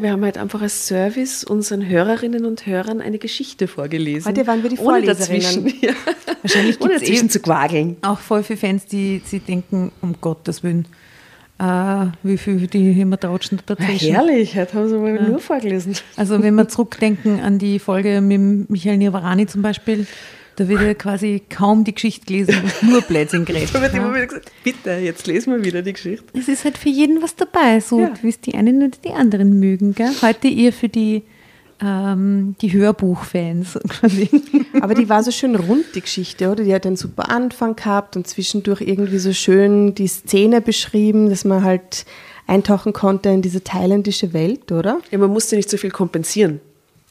wir 0.02 0.10
haben 0.12 0.24
halt 0.24 0.38
einfach 0.38 0.62
als 0.62 0.86
Service 0.86 1.44
unseren 1.44 1.86
Hörerinnen 1.88 2.44
und 2.44 2.66
Hörern 2.66 3.00
eine 3.00 3.18
Geschichte 3.18 3.66
vorgelesen. 3.68 4.28
Heute 4.30 4.46
waren 4.46 4.62
wir 4.62 4.70
die 4.70 4.78
Ohne 4.78 5.04
Vorleserinnen. 5.04 5.42
dazwischen, 5.42 5.80
ja. 5.80 5.92
Wahrscheinlich 6.42 6.80
Ohne 6.80 6.90
gibt's 6.90 7.02
dazwischen 7.04 7.26
eh- 7.26 7.30
zu 7.30 7.40
quageln. 7.40 7.96
Auch 8.02 8.18
voll 8.18 8.42
viele 8.42 8.58
Fans, 8.58 8.86
die, 8.86 9.22
die 9.30 9.40
denken, 9.40 9.92
um 10.00 10.14
Gottes 10.20 10.62
Willen, 10.62 10.86
äh, 11.58 12.06
wie 12.22 12.36
viel 12.38 12.66
die 12.66 13.00
immer 13.00 13.18
tratschen 13.18 13.60
dazwischen. 13.64 14.12
Herrlich, 14.14 14.56
heute 14.56 14.74
haben 14.74 14.88
sie 14.88 14.96
mal 14.96 15.28
nur 15.28 15.38
vorgelesen. 15.38 15.94
Also 16.16 16.42
wenn 16.42 16.54
wir 16.54 16.68
zurückdenken 16.68 17.40
an 17.40 17.58
die 17.58 17.78
Folge 17.78 18.20
mit 18.20 18.68
Michael 18.70 18.98
Nirvarani 18.98 19.46
zum 19.46 19.62
Beispiel, 19.62 20.06
da 20.56 20.68
wird 20.68 20.80
ja 20.82 20.94
quasi 20.94 21.42
kaum 21.50 21.84
die 21.84 21.94
Geschichte 21.94 22.26
gelesen 22.26 22.62
und 22.82 22.90
nur 22.90 23.02
Blödsinn 23.02 23.44
geredet. 23.44 23.70
Da 23.74 23.82
wird 23.82 23.94
immer 23.94 24.14
wieder 24.14 24.26
gesagt, 24.26 24.52
bitte, 24.62 24.90
jetzt 24.92 25.26
lesen 25.26 25.52
wir 25.54 25.64
wieder 25.64 25.82
die 25.82 25.92
Geschichte. 25.92 26.24
Es 26.38 26.48
ist 26.48 26.64
halt 26.64 26.78
für 26.78 26.88
jeden 26.88 27.22
was 27.22 27.34
dabei, 27.36 27.80
so 27.80 28.00
Ja. 28.00 28.12
wie 28.22 28.28
es 28.28 28.40
die 28.40 28.54
einen 28.54 28.78
oder 28.82 28.96
die 29.04 29.10
anderen 29.12 29.58
mögen. 29.58 29.94
Gell? 29.94 30.10
Heute 30.22 30.48
eher 30.48 30.72
für 30.72 30.88
die, 30.88 31.22
ähm, 31.80 32.54
die 32.60 32.72
Hörbuchfans 32.72 33.78
quasi. 33.88 34.28
Aber 34.80 34.94
die 34.94 35.08
war 35.08 35.22
so 35.22 35.30
schön 35.30 35.54
rund, 35.56 35.84
die 35.94 36.00
Geschichte, 36.00 36.50
oder? 36.50 36.64
Die 36.64 36.74
hat 36.74 36.86
einen 36.86 36.96
super 36.96 37.30
Anfang 37.30 37.76
gehabt 37.76 38.16
und 38.16 38.26
zwischendurch 38.26 38.80
irgendwie 38.80 39.18
so 39.18 39.32
schön 39.32 39.94
die 39.94 40.06
Szene 40.08 40.60
beschrieben, 40.60 41.28
dass 41.30 41.44
man 41.44 41.64
halt 41.64 42.04
eintauchen 42.46 42.92
konnte 42.92 43.30
in 43.30 43.42
diese 43.42 43.62
thailändische 43.64 44.32
Welt, 44.32 44.70
oder? 44.70 45.00
Ja, 45.10 45.18
man 45.18 45.30
musste 45.30 45.56
nicht 45.56 45.70
so 45.70 45.76
viel 45.78 45.90
kompensieren. 45.90 46.60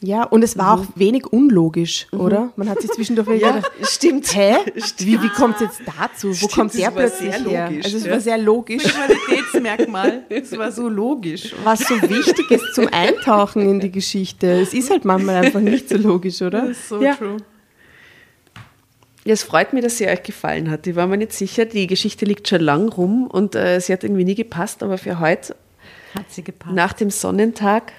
Ja, 0.06 0.24
und 0.26 0.44
es 0.44 0.58
war 0.58 0.74
auch 0.78 0.86
wenig 0.96 1.28
unlogisch, 1.32 2.08
oder? 2.12 2.52
Man 2.58 2.68
hat 2.70 2.82
sich 2.82 2.92
zwischendurch 2.92 3.26
wieder 3.30 3.38
Ja, 3.48 3.52
gedacht, 3.54 3.72
stimmt. 3.84 4.36
hä? 4.36 4.56
Wie, 4.98 5.22
wie 5.22 5.30
kommt 5.30 5.56
es 5.56 5.62
jetzt 5.62 5.82
dazu? 5.86 6.28
Wo 6.30 6.34
Stimmt, 6.34 6.52
kommt 6.52 6.72
das 6.74 6.78
der 6.82 6.88
war 6.88 6.94
plötzlich 7.04 7.32
sehr 7.34 7.44
her? 7.50 7.70
logisch, 7.70 7.86
Also 7.86 7.98
es 7.98 8.06
ja. 8.06 8.12
war 8.12 8.20
sehr 8.20 8.38
logisch. 8.38 8.84
Qualitätsmerkmal, 8.84 10.24
es 10.28 10.58
war 10.58 10.72
so 10.74 10.90
logisch. 10.90 11.56
Was 11.64 11.80
so 11.88 11.96
wichtig 12.02 12.52
ist 12.52 12.76
zum 12.76 12.88
Eintauchen 12.92 13.62
in 13.70 13.80
die 13.80 13.92
Geschichte. 13.92 14.48
Es 14.62 14.74
ist 14.74 14.90
halt 14.90 15.06
manchmal 15.06 15.38
einfach 15.38 15.62
nicht 15.62 15.88
so 15.88 15.96
logisch, 15.98 16.42
oder? 16.42 16.74
so 16.74 17.02
Ja. 17.02 17.16
true. 17.16 17.38
Ja, 19.26 19.32
es 19.34 19.44
freut 19.44 19.72
mich, 19.72 19.84
dass 19.84 19.98
sie 19.98 20.08
euch 20.08 20.22
gefallen 20.22 20.70
hat. 20.70 20.86
Ich 20.86 20.98
war 20.98 21.08
mir 21.08 21.16
nicht 21.18 21.32
sicher, 21.32 21.64
die 21.64 21.88
Geschichte 21.88 22.26
liegt 22.26 22.50
schon 22.50 22.60
lang 22.60 22.90
rum 22.90 23.28
und 23.28 23.56
äh, 23.56 23.80
sie 23.80 23.94
hat 23.94 24.04
irgendwie 24.04 24.26
nie 24.26 24.36
gepasst, 24.36 24.84
aber 24.84 24.98
für 24.98 25.20
heute, 25.20 25.56
Hat 26.14 26.26
sie 26.30 26.44
gepasst. 26.44 26.76
nach 26.76 26.92
dem 26.92 27.10
Sonnentag, 27.10 27.94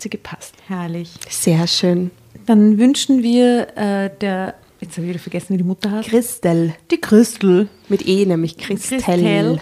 hat 0.00 0.02
sie 0.02 0.10
gepasst. 0.10 0.54
Herrlich. 0.66 1.10
Sehr 1.28 1.66
schön. 1.66 2.10
Dann 2.46 2.78
wünschen 2.78 3.22
wir 3.22 3.76
äh, 3.76 4.10
der, 4.20 4.54
jetzt 4.80 4.96
habe 4.96 5.06
ich 5.06 5.10
wieder 5.10 5.18
vergessen, 5.18 5.52
wie 5.52 5.58
die 5.58 5.64
Mutter 5.64 5.90
heißt. 5.90 6.08
Christel. 6.08 6.74
Die 6.90 6.98
Christel. 6.98 7.68
Mit 7.88 8.08
E, 8.08 8.24
nämlich 8.24 8.56
Christel. 8.56 9.00
Christel. 9.00 9.60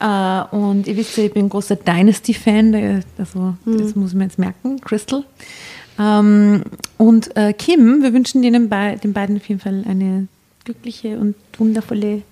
Äh, 0.00 0.56
und 0.56 0.86
ihr 0.86 0.96
wisst 0.96 1.18
ja, 1.18 1.24
ich 1.24 1.34
bin 1.34 1.46
ein 1.46 1.48
großer 1.50 1.76
Dynasty-Fan, 1.76 3.04
also 3.18 3.56
das 3.66 3.94
muss 3.94 4.14
man 4.14 4.22
jetzt 4.22 4.38
merken, 4.38 4.80
Crystal. 4.80 5.24
Ähm, 5.98 6.62
und 6.96 7.36
äh, 7.36 7.52
Kim, 7.52 8.02
wir 8.02 8.12
wünschen 8.14 8.40
denen 8.40 8.68
bei, 8.70 8.96
den 8.96 9.12
beiden 9.12 9.36
auf 9.36 9.48
jeden 9.48 9.60
Fall 9.60 9.84
eine 9.86 10.28
glückliche 10.64 11.18
und 11.18 11.36
wundervolle, 11.58 12.22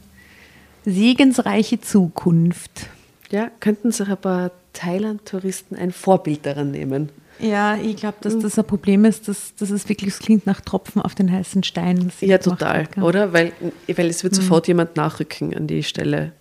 segensreiche 0.87 1.81
Zukunft. 1.81 2.89
Ja, 3.31 3.51
könnten 3.61 3.93
sich 3.93 4.09
ein 4.09 4.17
paar 4.17 4.51
Thailand-Touristen 4.73 5.77
ein 5.77 5.93
Vorbild 5.93 6.45
daran 6.47 6.71
nehmen. 6.71 7.11
Ja, 7.39 7.77
ich 7.77 7.97
glaube, 7.97 8.19
dass 8.21 8.39
das 8.39 8.59
ein 8.59 8.65
Problem 8.65 9.05
ist, 9.05 9.29
dass, 9.29 9.55
dass 9.57 9.71
es 9.71 9.89
wirklich 9.89 10.15
es 10.15 10.19
klingt 10.21 10.47
nach 10.47 10.61
Tropfen 10.61 11.03
auf 11.03 11.15
den 11.15 11.31
heißen 11.31 11.63
Stein. 11.65 12.13
Ja, 12.21 12.39
total, 12.39 12.87
oder? 13.01 13.33
Weil, 13.33 13.53
weil 13.89 14.07
es 14.07 14.23
wird 14.23 14.35
sofort 14.35 14.69
jemand 14.69 14.97
nachrücken 14.97 15.55
an 15.55 15.67
die 15.67 15.83
Stelle. 15.83 16.33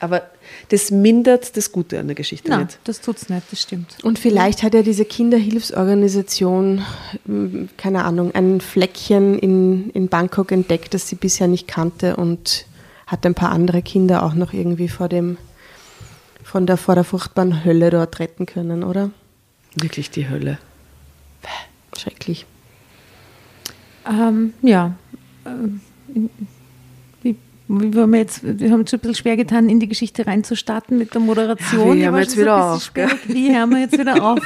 Aber 0.00 0.22
das 0.70 0.90
mindert 0.90 1.56
das 1.56 1.70
Gute 1.70 2.00
an 2.00 2.08
der 2.08 2.16
Geschichte 2.16 2.50
Nein, 2.50 2.62
nicht. 2.62 2.78
das 2.84 3.00
tut's 3.00 3.28
nicht, 3.28 3.52
das 3.52 3.60
stimmt. 3.60 3.98
Und 4.02 4.18
vielleicht 4.18 4.62
hat 4.62 4.74
ja 4.74 4.82
diese 4.82 5.04
Kinderhilfsorganisation, 5.04 6.82
m, 7.28 7.68
keine 7.76 8.04
Ahnung, 8.04 8.34
ein 8.34 8.60
Fleckchen 8.60 9.38
in, 9.38 9.90
in 9.90 10.08
Bangkok 10.08 10.50
entdeckt, 10.52 10.94
das 10.94 11.06
sie 11.06 11.16
bisher 11.16 11.46
nicht 11.46 11.68
kannte 11.68 12.16
und 12.16 12.66
hat 13.06 13.26
ein 13.26 13.34
paar 13.34 13.50
andere 13.50 13.82
Kinder 13.82 14.24
auch 14.24 14.34
noch 14.34 14.52
irgendwie 14.52 14.88
vor 14.88 15.08
dem 15.08 15.36
von 16.42 16.66
der, 16.66 16.76
vor 16.76 16.96
der 16.96 17.04
furchtbaren 17.04 17.64
Hölle 17.64 17.90
dort 17.90 18.18
retten 18.18 18.44
können, 18.44 18.82
oder? 18.82 19.10
Wirklich 19.74 20.10
die 20.10 20.28
Hölle. 20.28 20.58
Schrecklich. 21.96 22.46
Ähm, 24.08 24.54
ja. 24.62 24.94
Ähm, 25.44 25.80
Wie, 27.22 27.36
wie 27.68 27.94
wir, 27.94 28.18
jetzt, 28.18 28.42
wir 28.42 28.70
haben 28.70 28.80
uns 28.80 28.90
schon 28.90 28.98
ein 28.98 29.02
bisschen 29.02 29.14
schwer 29.14 29.36
getan, 29.36 29.68
in 29.68 29.80
die 29.80 29.88
Geschichte 29.88 30.26
reinzustarten 30.26 30.98
mit 30.98 31.14
der 31.14 31.20
Moderation. 31.20 31.88
Ja, 31.88 31.94
wie 31.94 31.98
Die 31.98 32.04
hören 32.04 32.14
wir 32.14 32.20
jetzt 32.20 32.32
so 32.32 32.40
wieder 32.40 32.72
bisschen 32.74 33.10
auf. 33.10 33.28
Wie 33.28 33.54
hören 33.54 33.70
wir 33.70 33.78
jetzt 33.80 33.98
wieder 33.98 34.22
auf? 34.22 34.38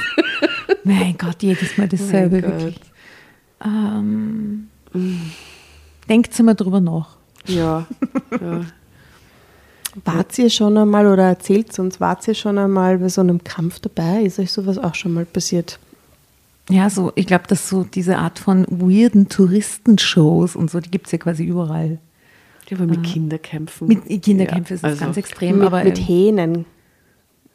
mein 0.83 1.17
Gott, 1.17 1.41
jedes 1.41 1.77
Mal 1.77 1.87
dasselbe. 1.87 2.41
Wirklich. 2.41 2.79
Ähm, 3.63 4.67
denkt 6.09 6.33
mal 6.43 6.53
drüber 6.53 6.81
nach. 6.81 7.17
Ja, 7.47 7.85
ja. 8.39 8.61
Wart 10.03 10.37
ihr 10.37 10.49
schon 10.49 10.77
einmal 10.77 11.07
oder 11.07 11.23
erzählt 11.23 11.77
uns, 11.79 11.99
wart 12.01 12.27
ihr 12.27 12.33
schon 12.33 12.57
einmal 12.57 12.97
bei 12.97 13.09
so 13.09 13.21
einem 13.21 13.43
Kampf 13.43 13.79
dabei? 13.79 14.23
Ist 14.23 14.39
euch 14.39 14.51
sowas 14.51 14.77
auch 14.77 14.95
schon 14.95 15.13
mal 15.13 15.25
passiert? 15.25 15.79
Ja, 16.69 16.89
so, 16.89 17.11
ich 17.15 17.27
glaube, 17.27 17.45
dass 17.47 17.69
so 17.69 17.83
diese 17.83 18.17
Art 18.17 18.39
von 18.39 18.65
weirden 18.69 19.29
Touristenshows 19.29 20.55
und 20.55 20.69
so, 20.71 20.79
die 20.79 20.89
gibt 20.89 21.05
es 21.05 21.11
ja 21.11 21.17
quasi 21.19 21.43
überall. 21.45 21.99
Die 22.69 22.75
aber 22.75 22.87
mit 22.87 23.03
Kinderkämpfen. 23.03 23.87
Mit 23.87 24.23
Kinderkämpfen 24.23 24.75
ist 24.75 24.79
es 24.79 24.83
also- 24.83 24.99
ganz 25.05 25.17
extrem, 25.17 25.59
mit, 25.59 25.67
aber 25.67 25.83
mit 25.83 25.97
Hähnen 25.99 26.65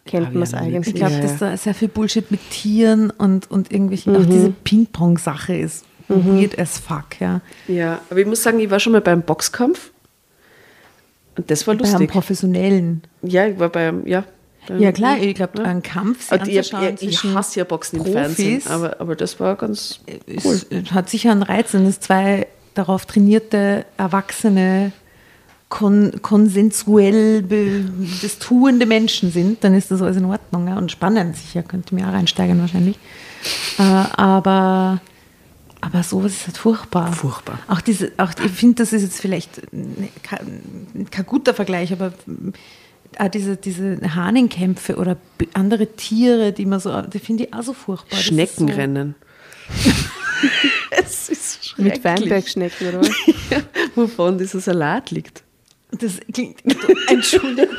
kennt 0.07 0.27
Hab 0.27 0.35
man 0.35 0.43
es 0.45 0.55
eigentlich. 0.55 0.89
Ich 0.89 0.95
glaube, 0.95 1.15
Ja, 1.15 1.21
dass 1.21 1.41
ja. 1.41 1.51
da 1.51 1.57
sehr 1.57 1.75
viel 1.75 1.89
Bullshit 1.89 2.31
mit 2.31 2.41
Tieren 2.51 3.11
und, 3.11 3.51
und 3.51 3.73
irgendwelchen, 3.73 4.17
auch 4.17 4.25
diese 4.25 4.51
Ping-Pong-Sache 4.51 5.57
ist 5.57 5.85
weird 6.09 6.59
as 6.59 6.79
fuck, 6.79 7.21
ja. 7.21 7.41
Ja, 7.69 8.01
aber 8.11 8.21
ich 8.21 8.27
muss 8.27 8.43
sagen, 8.43 8.61
ich 8.61 8.71
war 8.71 8.81
schon 8.81 8.93
mal 8.93 9.01
beim 9.01 9.23
Boxkampf. 9.23 9.91
Und 11.41 11.51
das 11.51 11.67
war 11.67 11.75
Bei 11.75 11.85
einem 11.85 11.93
lustig. 11.93 12.11
Professionellen. 12.11 13.03
Ja, 13.23 13.47
ich 13.47 13.59
war 13.59 13.71
beim, 13.71 14.07
ja. 14.07 14.25
beim- 14.69 14.81
Ja, 14.81 14.93
klar, 14.93 15.19
ich 15.19 15.35
glaube, 15.35 15.59
Ja. 15.59 15.65
ein 15.65 15.83
Kampf 15.83 16.29
sich 16.29 16.33
Und 16.41 16.49
ich, 16.49 16.59
anzuschauen 16.75 16.97
ich, 17.01 17.25
hasse 17.35 17.59
ja 17.61 17.65
Boxen 17.65 17.97
im 17.97 18.03
Profis 18.03 18.15
Fernsehen, 18.21 18.63
aber, 18.69 19.01
aber 19.01 19.17
das 19.17 19.41
war 19.41 19.57
ganz 19.57 20.01
ist, 20.27 20.67
hat 20.93 21.09
sicher 21.09 21.31
einen 21.33 21.43
Reiz, 21.43 21.73
wenn 21.73 21.87
es 21.87 21.99
zwei 22.01 22.47
darauf 22.75 23.07
trainierte, 23.07 23.87
erwachsene, 23.97 24.93
kon 25.71 26.13
konsensuell 26.21 27.43
das 28.23 28.39
tuende 28.39 28.87
Menschen 28.87 29.31
sind, 29.33 29.65
dann 29.65 29.73
ist 29.75 29.91
das 29.91 30.03
alles 30.03 30.17
in 30.17 30.25
Ordnung 30.27 30.69
ja, 30.69 30.77
und 30.77 30.91
spannend 30.93 31.37
sicher, 31.37 31.63
könnte 31.63 31.95
mir 31.95 32.07
auch 32.09 32.13
reinsteigern 32.13 32.61
wahrscheinlich. 32.61 32.99
Äh, 33.79 33.83
aber, 33.83 35.01
aber 35.81 36.03
sowas 36.03 36.33
ist 36.33 36.47
halt 36.47 36.59
furchtbar. 36.59 37.13
Furchtbar. 37.13 37.59
Auch 37.69 37.81
diese, 37.81 38.13
auch, 38.19 38.31
ich 38.45 38.51
finde, 38.53 38.77
das 38.77 38.93
ist 38.93 39.03
jetzt 39.03 39.21
vielleicht 39.21 39.73
ne- 39.73 40.09
kein, 40.23 41.07
kein 41.11 41.27
guter 41.27 41.55
Vergleich, 41.55 41.93
aber 41.93 42.13
auch 43.19 43.29
diese, 43.29 43.57
diese 43.57 43.99
Hahnenkämpfe 44.15 44.97
oder 44.97 45.17
andere 45.55 45.87
Tiere, 45.97 46.53
die 46.53 46.67
man 46.67 46.81
so, 46.81 47.03
die 47.03 47.19
finde 47.19 47.45
ich 47.45 47.55
auch 47.55 47.63
so 47.63 47.73
furchtbar. 47.73 48.19
Schneckenrennen. 48.19 49.15
es 50.91 51.29
ist 51.29 51.75
Mit 51.79 51.97
schrecklich. 51.99 52.05
Weinbergschnecken, 52.05 52.89
oder 52.89 53.01
was? 53.01 53.11
Wovon 53.95 54.39
dieser 54.39 54.61
Salat 54.61 55.11
liegt. 55.11 55.43
Das 55.93 56.21
klingt, 56.33 56.63
Entschuldigung, 57.09 57.75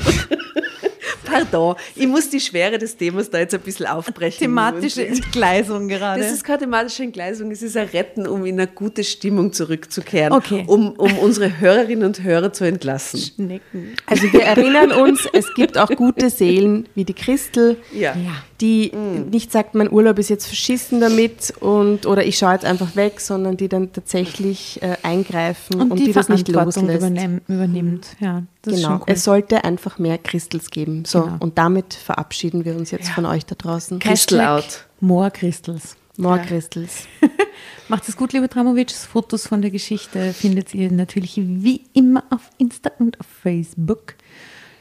Pardon, 1.32 1.76
ich 1.96 2.08
muss 2.08 2.30
die 2.30 2.40
Schwere 2.40 2.78
des 2.78 2.98
Themas 2.98 3.30
da 3.30 3.40
jetzt 3.40 3.54
ein 3.54 3.62
bisschen 3.62 3.88
aufbrechen. 3.88 4.40
thematische 4.40 5.06
Entgleisung 5.08 5.88
gerade. 5.88 6.22
Das 6.22 6.32
ist 6.32 6.44
keine 6.44 6.60
thematische 6.60 7.04
Entgleisung, 7.04 7.52
es 7.52 7.62
ist 7.62 7.78
ein 7.78 7.88
Retten, 7.88 8.28
um 8.28 8.46
in 8.46 8.60
eine 8.60 8.68
gute 8.68 9.04
Stimmung 9.04 9.54
zurückzukehren, 9.54 10.34
Okay. 10.34 10.64
um, 10.68 10.92
um 10.92 11.18
unsere 11.20 11.60
Hörerinnen 11.60 12.06
und 12.06 12.24
Hörer 12.24 12.52
zu 12.54 12.66
entlassen. 12.66 13.20
Schnecken. 13.20 13.96
Also 14.06 14.32
wir 14.32 14.44
erinnern 14.44 14.92
uns, 14.92 15.28
es 15.34 15.54
gibt 15.54 15.78
auch 15.78 15.90
gute 15.90 16.30
Seelen 16.30 16.88
wie 16.96 17.06
die 17.06 17.14
Christel, 17.14 17.78
Ja. 17.92 18.16
Ja. 18.16 18.44
Die 18.62 18.91
nicht 19.32 19.51
sagt, 19.51 19.76
mein 19.76 19.91
Urlaub 19.91 20.20
ist 20.20 20.30
jetzt 20.30 20.45
verschissen 20.45 21.01
damit 21.01 21.53
und 21.59 22.05
oder 22.05 22.24
ich 22.26 22.38
schaue 22.38 22.53
jetzt 22.53 22.66
einfach 22.66 22.95
weg, 22.95 23.20
sondern 23.20 23.57
die 23.57 23.68
dann 23.68 23.91
tatsächlich 23.91 24.82
äh, 24.82 24.95
eingreifen 25.03 25.82
Und, 25.82 25.91
und, 25.91 25.99
die, 25.99 26.05
die, 26.05 26.12
das 26.14 26.30
nicht 26.30 26.47
loslässt. 26.47 26.97
übernehm, 26.97 27.41
übernimmt. 27.47 28.16
Ja, 28.20 28.43
das 28.62 28.76
ist 28.76 28.80
Genau. 28.82 28.89
schon 28.93 28.99
cool. 29.01 29.05
Es 29.07 29.24
sollte 29.24 29.64
einfach 29.64 29.97
mehr 29.99 30.18
Christels 30.18 30.70
geben. 30.70 31.03
So, 31.05 31.24
Genau. 31.24 31.36
und 31.39 31.57
damit 31.57 31.93
verabschieden 31.95 32.64
wir 32.64 32.76
uns 32.76 32.91
jetzt 32.91 33.09
von 33.09 33.26
euch 33.26 33.45
da 33.45 33.55
draußen. 33.55 33.99
Hashtag 34.01 34.47
out. 34.47 34.86
More 34.99 35.32
Crystals. 35.32 35.97
More 36.18 36.39
Christels. 36.39 37.07
Macht 37.88 38.07
es 38.07 38.16
gut, 38.16 38.32
liebe 38.34 38.47
Dramovic. 38.47 38.91
Fotos 38.91 39.47
von 39.47 39.62
der 39.62 39.72
Geschichte 39.72 40.34
findet 40.34 40.74
ihr 40.76 40.91
natürlich 40.91 41.36
wie 41.38 41.82
immer 41.93 42.24
auf 42.30 42.49
Insta 42.57 42.91
und 42.99 43.20
auf 43.20 43.26
Facebook. 43.41 44.14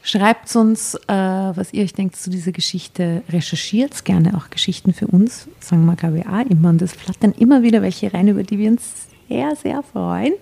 Schreibt 0.03 0.55
uns, 0.55 0.95
äh, 0.95 1.13
was 1.13 1.73
ihr 1.73 1.83
euch 1.83 1.93
denkt 1.93 2.15
zu 2.15 2.29
dieser 2.29 2.51
Geschichte. 2.51 3.21
Recherchiert 3.29 4.03
gerne 4.03 4.35
auch 4.35 4.49
Geschichten 4.49 4.93
für 4.93 5.07
uns. 5.07 5.47
Sagen 5.59 5.85
wir 5.85 5.95
KWA 5.95 6.41
immer. 6.41 6.69
Und 6.69 6.81
es 6.81 6.93
flattern 6.93 7.33
immer 7.37 7.61
wieder 7.61 7.81
welche 7.81 8.11
rein, 8.13 8.27
über 8.27 8.43
die 8.43 8.57
wir 8.57 8.71
uns 8.71 9.07
sehr, 9.27 9.55
sehr 9.55 9.83
freuen. 9.83 10.33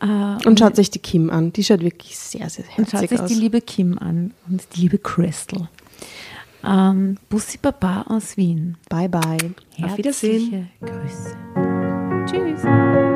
Äh, 0.00 0.46
Und 0.48 0.58
schaut 0.58 0.78
euch 0.78 0.90
die 0.90 0.98
Kim 0.98 1.30
an. 1.30 1.52
Die 1.52 1.64
schaut 1.64 1.80
wirklich 1.80 2.16
sehr, 2.16 2.48
sehr 2.48 2.64
und 2.76 2.86
schaut 2.90 3.02
herzig 3.02 3.10
sich 3.10 3.20
aus. 3.20 3.28
die 3.28 3.34
liebe 3.34 3.60
Kim 3.60 3.98
an 3.98 4.32
und 4.48 4.62
die 4.74 4.80
liebe 4.80 4.98
Crystal. 4.98 5.68
Ähm, 6.64 7.16
Bussi 7.28 7.58
Baba 7.58 8.02
aus 8.08 8.36
Wien. 8.36 8.76
bye, 8.88 9.08
bye. 9.08 9.36
Auf 9.82 9.96
Wiedersehen. 9.96 10.68
Herzliche 10.80 11.02
Grüße. 12.26 12.56
Tschüss. 12.56 13.15